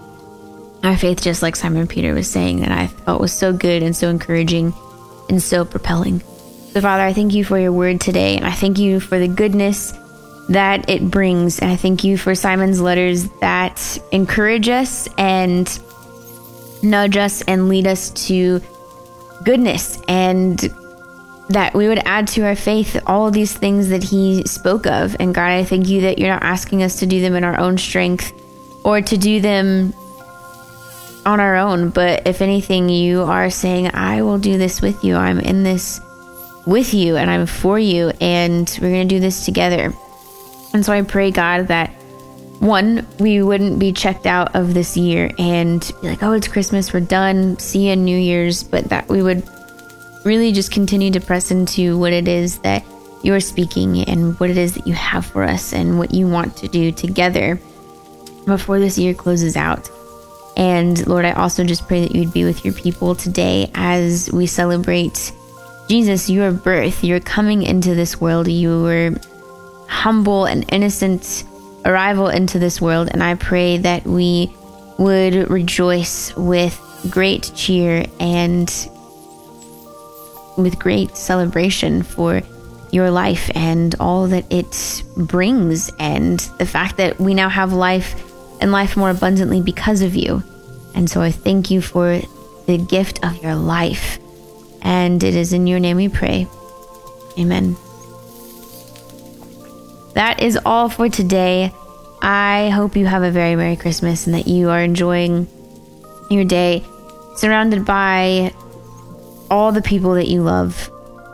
our 0.82 0.96
faith, 0.96 1.22
just 1.22 1.42
like 1.42 1.56
Simon 1.56 1.86
Peter 1.86 2.12
was 2.12 2.28
saying, 2.28 2.60
that 2.60 2.70
I 2.70 2.86
thought 2.88 3.20
was 3.20 3.32
so 3.32 3.52
good 3.52 3.82
and 3.82 3.96
so 3.96 4.08
encouraging 4.08 4.74
and 5.28 5.42
so 5.42 5.64
propelling. 5.64 6.20
So, 6.72 6.82
Father, 6.82 7.02
I 7.02 7.14
thank 7.14 7.32
you 7.32 7.44
for 7.44 7.58
your 7.58 7.72
word 7.72 8.00
today, 8.00 8.36
and 8.36 8.44
I 8.44 8.52
thank 8.52 8.78
you 8.78 9.00
for 9.00 9.18
the 9.18 9.28
goodness 9.28 9.92
that 10.48 10.88
it 10.88 11.10
brings. 11.10 11.58
And 11.58 11.70
I 11.70 11.76
thank 11.76 12.04
you 12.04 12.16
for 12.16 12.34
Simon's 12.34 12.80
letters 12.80 13.28
that 13.40 13.98
encourage 14.12 14.68
us 14.68 15.08
and 15.18 15.78
nudge 16.82 17.16
us 17.16 17.42
and 17.42 17.68
lead 17.68 17.86
us 17.86 18.10
to 18.28 18.60
goodness 19.44 20.00
and 20.08 20.58
that 21.48 21.74
we 21.74 21.88
would 21.88 22.00
add 22.04 22.28
to 22.28 22.42
our 22.42 22.56
faith 22.56 23.00
all 23.06 23.30
these 23.30 23.56
things 23.56 23.88
that 23.88 24.02
he 24.02 24.42
spoke 24.44 24.86
of. 24.86 25.16
And 25.18 25.34
God, 25.34 25.50
I 25.50 25.64
thank 25.64 25.88
you 25.88 26.02
that 26.02 26.18
you're 26.18 26.28
not 26.28 26.42
asking 26.42 26.82
us 26.82 26.98
to 27.00 27.06
do 27.06 27.20
them 27.20 27.34
in 27.34 27.44
our 27.44 27.58
own 27.58 27.78
strength 27.78 28.32
or 28.84 29.00
to 29.00 29.16
do 29.16 29.40
them 29.40 29.94
on 31.24 31.40
our 31.40 31.56
own. 31.56 31.90
But 31.90 32.26
if 32.26 32.42
anything, 32.42 32.88
you 32.88 33.22
are 33.22 33.50
saying, 33.50 33.94
I 33.94 34.22
will 34.22 34.38
do 34.38 34.58
this 34.58 34.82
with 34.82 35.04
you. 35.04 35.16
I'm 35.16 35.40
in 35.40 35.62
this 35.62 36.00
with 36.66 36.92
you 36.92 37.16
and 37.16 37.30
I'm 37.30 37.46
for 37.46 37.78
you, 37.78 38.12
and 38.20 38.68
we're 38.82 38.90
going 38.90 39.08
to 39.08 39.14
do 39.14 39.20
this 39.20 39.46
together. 39.46 39.94
And 40.72 40.84
so 40.84 40.92
I 40.92 41.02
pray, 41.02 41.30
God, 41.30 41.68
that 41.68 41.90
one, 42.60 43.06
we 43.20 43.42
wouldn't 43.42 43.78
be 43.78 43.92
checked 43.92 44.26
out 44.26 44.54
of 44.54 44.74
this 44.74 44.96
year 44.96 45.30
and 45.38 45.80
be 46.02 46.08
like, 46.08 46.22
oh, 46.22 46.32
it's 46.32 46.48
Christmas, 46.48 46.92
we're 46.92 47.00
done, 47.00 47.58
see 47.58 47.88
you 47.88 47.96
New 47.96 48.18
Year's, 48.18 48.62
but 48.62 48.84
that 48.86 49.08
we 49.08 49.22
would 49.22 49.48
really 50.24 50.52
just 50.52 50.72
continue 50.72 51.10
to 51.12 51.20
press 51.20 51.50
into 51.50 51.96
what 51.98 52.12
it 52.12 52.28
is 52.28 52.58
that 52.60 52.84
you're 53.22 53.40
speaking 53.40 54.02
and 54.02 54.38
what 54.38 54.50
it 54.50 54.58
is 54.58 54.74
that 54.74 54.86
you 54.86 54.92
have 54.94 55.24
for 55.24 55.42
us 55.42 55.72
and 55.72 55.98
what 55.98 56.12
you 56.12 56.28
want 56.28 56.56
to 56.56 56.68
do 56.68 56.92
together 56.92 57.60
before 58.46 58.78
this 58.78 58.98
year 58.98 59.14
closes 59.14 59.56
out. 59.56 59.90
And 60.56 61.06
Lord, 61.06 61.24
I 61.24 61.32
also 61.32 61.64
just 61.64 61.86
pray 61.86 62.00
that 62.00 62.14
you'd 62.14 62.32
be 62.32 62.44
with 62.44 62.64
your 62.64 62.74
people 62.74 63.14
today 63.14 63.70
as 63.74 64.30
we 64.32 64.46
celebrate 64.46 65.32
Jesus, 65.88 66.28
your 66.28 66.50
birth, 66.50 67.04
your 67.04 67.20
coming 67.20 67.62
into 67.62 67.94
this 67.94 68.20
world, 68.20 68.48
your 68.48 69.12
humble 69.88 70.44
and 70.44 70.64
innocent 70.70 71.44
arrival 71.84 72.28
into 72.28 72.58
this 72.58 72.80
world. 72.80 73.08
And 73.10 73.22
I 73.22 73.34
pray 73.34 73.78
that 73.78 74.04
we 74.04 74.52
would 74.98 75.50
rejoice 75.50 76.34
with 76.36 76.78
great 77.10 77.50
cheer 77.54 78.04
and 78.20 78.68
with 80.56 80.78
great 80.78 81.16
celebration 81.16 82.02
for 82.02 82.42
your 82.90 83.10
life 83.10 83.50
and 83.54 83.94
all 84.00 84.26
that 84.28 84.50
it 84.50 85.02
brings, 85.16 85.90
and 85.98 86.40
the 86.58 86.66
fact 86.66 86.96
that 86.96 87.20
we 87.20 87.34
now 87.34 87.48
have 87.48 87.72
life 87.72 88.14
and 88.60 88.72
life 88.72 88.96
more 88.96 89.10
abundantly 89.10 89.60
because 89.60 90.00
of 90.00 90.16
you. 90.16 90.42
And 90.94 91.08
so 91.08 91.20
I 91.20 91.30
thank 91.30 91.70
you 91.70 91.80
for 91.80 92.20
the 92.66 92.78
gift 92.78 93.24
of 93.24 93.42
your 93.42 93.54
life. 93.54 94.18
And 94.82 95.22
it 95.22 95.34
is 95.34 95.52
in 95.52 95.66
your 95.66 95.80
name 95.80 95.96
we 95.96 96.08
pray. 96.08 96.46
Amen. 97.38 97.76
That 100.18 100.42
is 100.42 100.58
all 100.66 100.88
for 100.88 101.08
today. 101.08 101.72
I 102.20 102.70
hope 102.70 102.96
you 102.96 103.06
have 103.06 103.22
a 103.22 103.30
very 103.30 103.54
Merry 103.54 103.76
Christmas 103.76 104.26
and 104.26 104.34
that 104.34 104.48
you 104.48 104.68
are 104.68 104.82
enjoying 104.82 105.46
your 106.28 106.42
day 106.42 106.84
surrounded 107.36 107.84
by 107.84 108.52
all 109.48 109.70
the 109.70 109.80
people 109.80 110.14
that 110.14 110.26
you 110.26 110.42
love. 110.42 110.90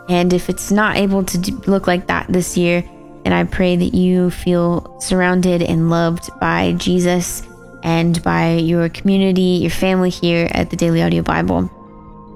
And 0.07 0.31
if 0.31 0.49
it's 0.49 0.69
not 0.69 0.97
able 0.97 1.23
to 1.23 1.51
look 1.65 1.87
like 1.87 2.05
that 2.05 2.27
this 2.29 2.57
year, 2.57 2.83
then 3.23 3.33
I 3.33 3.45
pray 3.45 3.75
that 3.75 3.95
you 3.95 4.29
feel 4.29 5.01
surrounded 5.01 5.63
and 5.63 5.89
loved 5.89 6.29
by 6.39 6.73
Jesus 6.73 7.41
and 7.81 8.21
by 8.21 8.53
your 8.53 8.87
community, 8.89 9.61
your 9.63 9.71
family 9.71 10.11
here 10.11 10.47
at 10.51 10.69
the 10.69 10.75
Daily 10.75 11.01
Audio 11.01 11.23
Bible. 11.23 11.71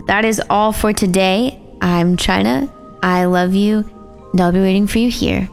That 0.07 0.25
is 0.25 0.41
all 0.49 0.71
for 0.71 0.93
today. 0.93 1.61
I'm 1.79 2.17
China. 2.17 2.73
I 3.03 3.25
love 3.25 3.53
you, 3.53 3.87
and 4.31 4.41
I'll 4.41 4.51
be 4.51 4.61
waiting 4.61 4.87
for 4.87 4.97
you 4.97 5.11
here 5.11 5.47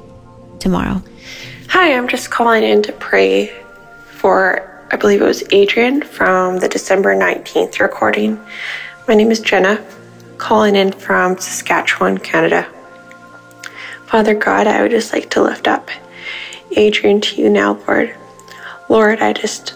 tomorrow. 0.58 1.02
Hi, 1.68 1.94
I'm 1.94 2.08
just 2.08 2.30
calling 2.30 2.62
in 2.62 2.82
to 2.82 2.92
pray 2.92 3.48
for, 4.06 4.86
I 4.90 4.96
believe 4.96 5.20
it 5.20 5.26
was 5.26 5.42
Adrian 5.50 6.02
from 6.02 6.58
the 6.58 6.68
December 6.68 7.14
19th 7.14 7.80
recording. 7.80 8.40
My 9.08 9.14
name 9.14 9.30
is 9.30 9.40
Jenna, 9.40 9.84
calling 10.38 10.76
in 10.76 10.92
from 10.92 11.38
Saskatchewan, 11.38 12.18
Canada. 12.18 12.66
Father 14.06 14.34
God, 14.34 14.66
I 14.66 14.82
would 14.82 14.90
just 14.90 15.12
like 15.12 15.30
to 15.30 15.42
lift 15.42 15.66
up 15.66 15.90
Adrian 16.76 17.20
to 17.20 17.40
you 17.40 17.48
now, 17.50 17.74
Lord. 17.86 18.14
Lord, 18.88 19.20
I 19.20 19.32
just 19.32 19.74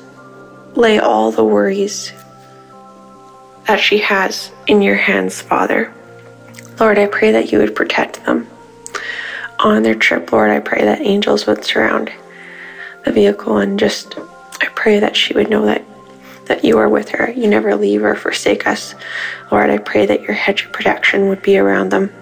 lay 0.74 0.98
all 0.98 1.32
the 1.32 1.44
worries 1.44 2.12
that 3.66 3.80
she 3.80 3.98
has 3.98 4.50
in 4.66 4.82
your 4.82 4.96
hands, 4.96 5.40
Father. 5.40 5.92
Lord, 6.78 6.98
I 6.98 7.06
pray 7.06 7.32
that 7.32 7.52
you 7.52 7.58
would 7.58 7.76
protect 7.76 8.24
them 8.24 8.48
on 9.62 9.82
their 9.82 9.94
trip. 9.94 10.32
Lord, 10.32 10.50
I 10.50 10.60
pray 10.60 10.84
that 10.84 11.00
angels 11.00 11.46
would 11.46 11.64
surround 11.64 12.10
the 13.04 13.12
vehicle 13.12 13.58
and 13.58 13.78
just 13.78 14.18
I 14.60 14.66
pray 14.74 14.98
that 14.98 15.16
she 15.16 15.34
would 15.34 15.50
know 15.50 15.64
that 15.66 15.84
that 16.46 16.64
you 16.64 16.78
are 16.78 16.88
with 16.88 17.10
her. 17.10 17.30
You 17.30 17.46
never 17.46 17.76
leave 17.76 18.02
or 18.02 18.16
forsake 18.16 18.66
us. 18.66 18.94
Lord, 19.52 19.70
I 19.70 19.78
pray 19.78 20.04
that 20.06 20.22
your 20.22 20.32
hedge 20.32 20.64
of 20.64 20.72
protection 20.72 21.28
would 21.28 21.42
be 21.42 21.58
around 21.58 21.90
them 21.90 22.12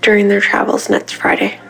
during 0.00 0.28
their 0.28 0.40
travels 0.40 0.88
next 0.88 1.12
Friday. 1.12 1.60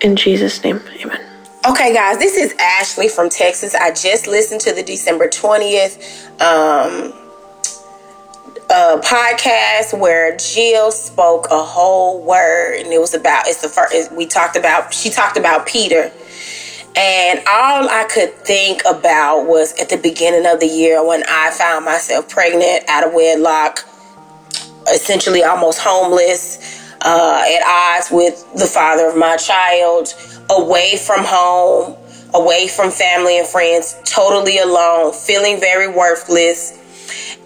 In 0.00 0.16
Jesus' 0.16 0.62
name, 0.64 0.80
amen. 1.00 1.20
Okay, 1.68 1.92
guys, 1.92 2.18
this 2.18 2.36
is 2.36 2.54
Ashley 2.58 3.08
from 3.08 3.28
Texas. 3.28 3.74
I 3.74 3.90
just 3.90 4.26
listened 4.26 4.60
to 4.62 4.72
the 4.72 4.82
December 4.82 5.28
20th 5.28 6.40
um, 6.40 7.12
a 8.68 8.98
podcast 8.98 9.96
where 9.96 10.36
Jill 10.36 10.90
spoke 10.90 11.46
a 11.50 11.62
whole 11.62 12.20
word, 12.20 12.80
and 12.80 12.92
it 12.92 13.00
was 13.00 13.14
about 13.14 13.46
it's 13.46 13.62
the 13.62 13.68
first 13.68 14.10
we 14.12 14.26
talked 14.26 14.56
about. 14.56 14.92
She 14.92 15.08
talked 15.08 15.36
about 15.36 15.66
Peter, 15.66 16.10
and 16.96 17.38
all 17.48 17.88
I 17.88 18.08
could 18.10 18.34
think 18.34 18.82
about 18.84 19.46
was 19.46 19.78
at 19.80 19.88
the 19.88 19.96
beginning 19.96 20.50
of 20.52 20.58
the 20.58 20.66
year 20.66 21.06
when 21.06 21.22
I 21.28 21.50
found 21.52 21.84
myself 21.84 22.28
pregnant 22.28 22.88
out 22.88 23.06
of 23.06 23.14
wedlock, 23.14 23.84
essentially 24.92 25.44
almost 25.44 25.78
homeless, 25.80 26.82
uh, 27.02 27.44
at 27.46 27.62
odds 27.64 28.10
with 28.10 28.52
the 28.54 28.66
father 28.66 29.08
of 29.08 29.16
my 29.16 29.36
child, 29.36 30.12
away 30.50 30.96
from 30.96 31.24
home, 31.24 31.96
away 32.34 32.66
from 32.66 32.90
family 32.90 33.38
and 33.38 33.46
friends, 33.46 33.96
totally 34.04 34.58
alone, 34.58 35.12
feeling 35.12 35.60
very 35.60 35.86
worthless 35.86 36.82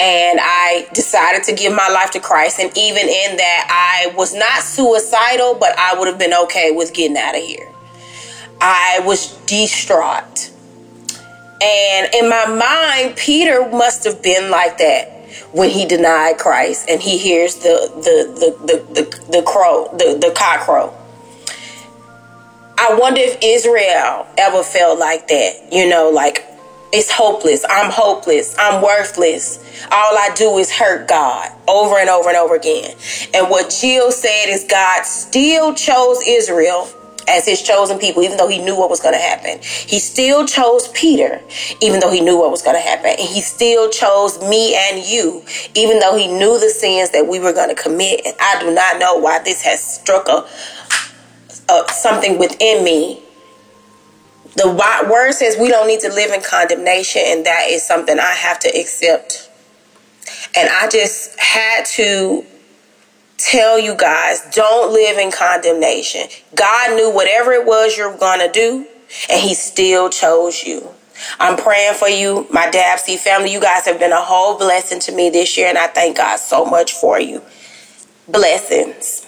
and 0.00 0.40
I 0.42 0.88
decided 0.94 1.44
to 1.44 1.52
give 1.52 1.74
my 1.74 1.88
life 1.88 2.10
to 2.12 2.20
Christ. 2.20 2.58
And 2.58 2.70
even 2.76 3.02
in 3.02 3.36
that, 3.36 3.66
I 4.08 4.14
was 4.16 4.34
not 4.34 4.62
suicidal, 4.62 5.54
but 5.54 5.78
I 5.78 5.98
would 5.98 6.08
have 6.08 6.18
been 6.18 6.32
okay 6.44 6.70
with 6.70 6.94
getting 6.94 7.18
out 7.18 7.36
of 7.36 7.42
here. 7.42 7.70
I 8.62 9.00
was 9.04 9.36
distraught. 9.44 10.50
And 11.62 12.14
in 12.14 12.30
my 12.30 12.46
mind, 12.46 13.16
Peter 13.16 13.68
must 13.68 14.04
have 14.04 14.22
been 14.22 14.50
like 14.50 14.78
that 14.78 15.18
when 15.52 15.68
he 15.68 15.84
denied 15.84 16.38
Christ 16.38 16.88
and 16.88 17.02
he 17.02 17.18
hears 17.18 17.56
the 17.56 17.90
the 17.96 18.56
the 18.66 18.66
the, 18.66 19.02
the, 19.02 19.32
the 19.32 19.42
crow, 19.42 19.88
the, 19.92 20.18
the 20.18 20.34
cock 20.34 20.60
crow. 20.60 20.94
I 22.78 22.94
wonder 22.94 23.20
if 23.20 23.36
Israel 23.42 24.26
ever 24.38 24.62
felt 24.62 24.98
like 24.98 25.28
that, 25.28 25.68
you 25.70 25.86
know, 25.86 26.08
like 26.08 26.46
it's 26.92 27.10
hopeless. 27.10 27.64
I'm 27.68 27.90
hopeless. 27.90 28.56
I'm 28.58 28.82
worthless. 28.82 29.58
All 29.92 30.18
I 30.18 30.30
do 30.34 30.58
is 30.58 30.72
hurt 30.72 31.08
God 31.08 31.50
over 31.68 31.96
and 31.98 32.10
over 32.10 32.28
and 32.28 32.38
over 32.38 32.56
again. 32.56 32.96
And 33.32 33.48
what 33.48 33.74
Jill 33.80 34.10
said 34.10 34.46
is 34.48 34.64
God 34.68 35.04
still 35.04 35.74
chose 35.74 36.20
Israel 36.26 36.88
as 37.28 37.46
his 37.46 37.62
chosen 37.62 37.98
people, 37.98 38.24
even 38.24 38.36
though 38.36 38.48
he 38.48 38.58
knew 38.58 38.76
what 38.76 38.90
was 38.90 39.00
going 39.00 39.14
to 39.14 39.20
happen. 39.20 39.60
He 39.62 40.00
still 40.00 40.44
chose 40.46 40.88
Peter, 40.88 41.40
even 41.80 42.00
though 42.00 42.10
he 42.10 42.20
knew 42.20 42.36
what 42.36 42.50
was 42.50 42.62
going 42.62 42.74
to 42.74 42.82
happen. 42.82 43.10
And 43.10 43.28
he 43.28 43.40
still 43.40 43.88
chose 43.88 44.40
me 44.40 44.74
and 44.74 45.04
you, 45.06 45.44
even 45.76 46.00
though 46.00 46.16
he 46.16 46.26
knew 46.26 46.58
the 46.58 46.70
sins 46.70 47.10
that 47.10 47.28
we 47.28 47.38
were 47.38 47.52
going 47.52 47.74
to 47.74 47.80
commit. 47.80 48.22
And 48.26 48.34
I 48.40 48.60
do 48.60 48.74
not 48.74 48.98
know 48.98 49.16
why 49.16 49.38
this 49.38 49.62
has 49.62 49.80
struck 49.80 50.28
a, 50.28 50.44
a 51.72 51.92
something 51.92 52.36
within 52.36 52.82
me 52.82 53.22
the 54.56 54.68
word 55.10 55.32
says 55.32 55.56
we 55.58 55.68
don't 55.68 55.86
need 55.86 56.00
to 56.00 56.08
live 56.08 56.32
in 56.32 56.42
condemnation, 56.42 57.22
and 57.24 57.46
that 57.46 57.66
is 57.68 57.86
something 57.86 58.18
I 58.18 58.32
have 58.32 58.58
to 58.60 58.68
accept. 58.68 59.50
And 60.56 60.68
I 60.68 60.88
just 60.88 61.38
had 61.38 61.84
to 61.96 62.44
tell 63.38 63.78
you 63.78 63.94
guys 63.94 64.42
don't 64.52 64.92
live 64.92 65.18
in 65.18 65.30
condemnation. 65.30 66.22
God 66.54 66.96
knew 66.96 67.10
whatever 67.12 67.52
it 67.52 67.64
was 67.64 67.96
you're 67.96 68.16
going 68.16 68.40
to 68.40 68.52
do, 68.52 68.86
and 69.30 69.40
He 69.40 69.54
still 69.54 70.10
chose 70.10 70.62
you. 70.64 70.88
I'm 71.38 71.56
praying 71.56 71.94
for 71.94 72.08
you, 72.08 72.46
my 72.50 72.70
Dabsy 72.70 73.18
family. 73.18 73.52
You 73.52 73.60
guys 73.60 73.84
have 73.86 73.98
been 73.98 74.12
a 74.12 74.22
whole 74.22 74.58
blessing 74.58 75.00
to 75.00 75.12
me 75.12 75.30
this 75.30 75.56
year, 75.56 75.68
and 75.68 75.78
I 75.78 75.86
thank 75.86 76.16
God 76.16 76.38
so 76.38 76.64
much 76.64 76.92
for 76.92 77.20
you. 77.20 77.42
Blessings. 78.26 79.26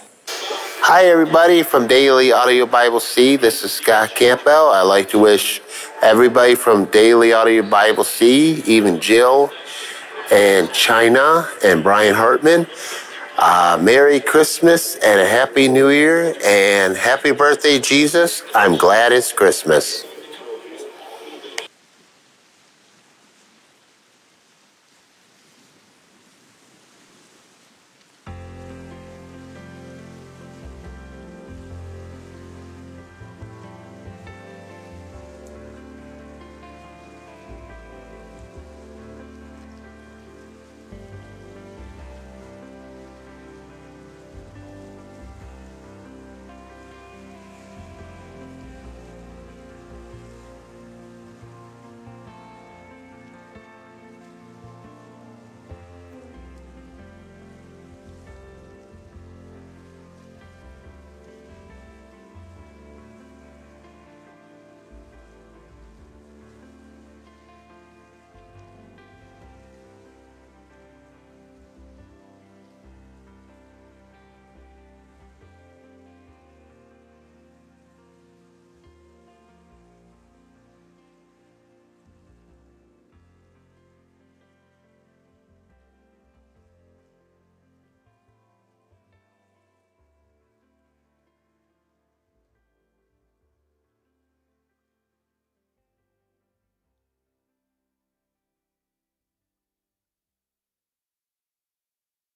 Hi, 0.55 1.05
everybody 1.05 1.63
from 1.63 1.87
Daily 1.87 2.31
Audio 2.31 2.65
Bible 2.65 2.99
C. 2.99 3.35
This 3.35 3.63
is 3.63 3.71
Scott 3.71 4.13
Campbell. 4.13 4.69
I'd 4.69 4.83
like 4.83 5.09
to 5.09 5.19
wish 5.19 5.61
everybody 6.01 6.55
from 6.55 6.85
Daily 6.85 7.33
Audio 7.33 7.63
Bible 7.63 8.03
C, 8.03 8.61
even 8.65 8.99
Jill 8.99 9.51
and 10.31 10.71
China 10.71 11.49
and 11.63 11.81
Brian 11.81 12.13
Hardin, 12.13 12.67
uh, 13.37 13.79
Merry 13.81 14.19
Christmas 14.19 14.95
and 14.97 15.19
a 15.19 15.25
Happy 15.25 15.67
New 15.67 15.89
Year 15.89 16.35
and 16.43 16.95
Happy 16.95 17.31
Birthday, 17.31 17.79
Jesus. 17.79 18.43
I'm 18.53 18.77
glad 18.77 19.11
it's 19.11 19.33
Christmas. 19.33 20.05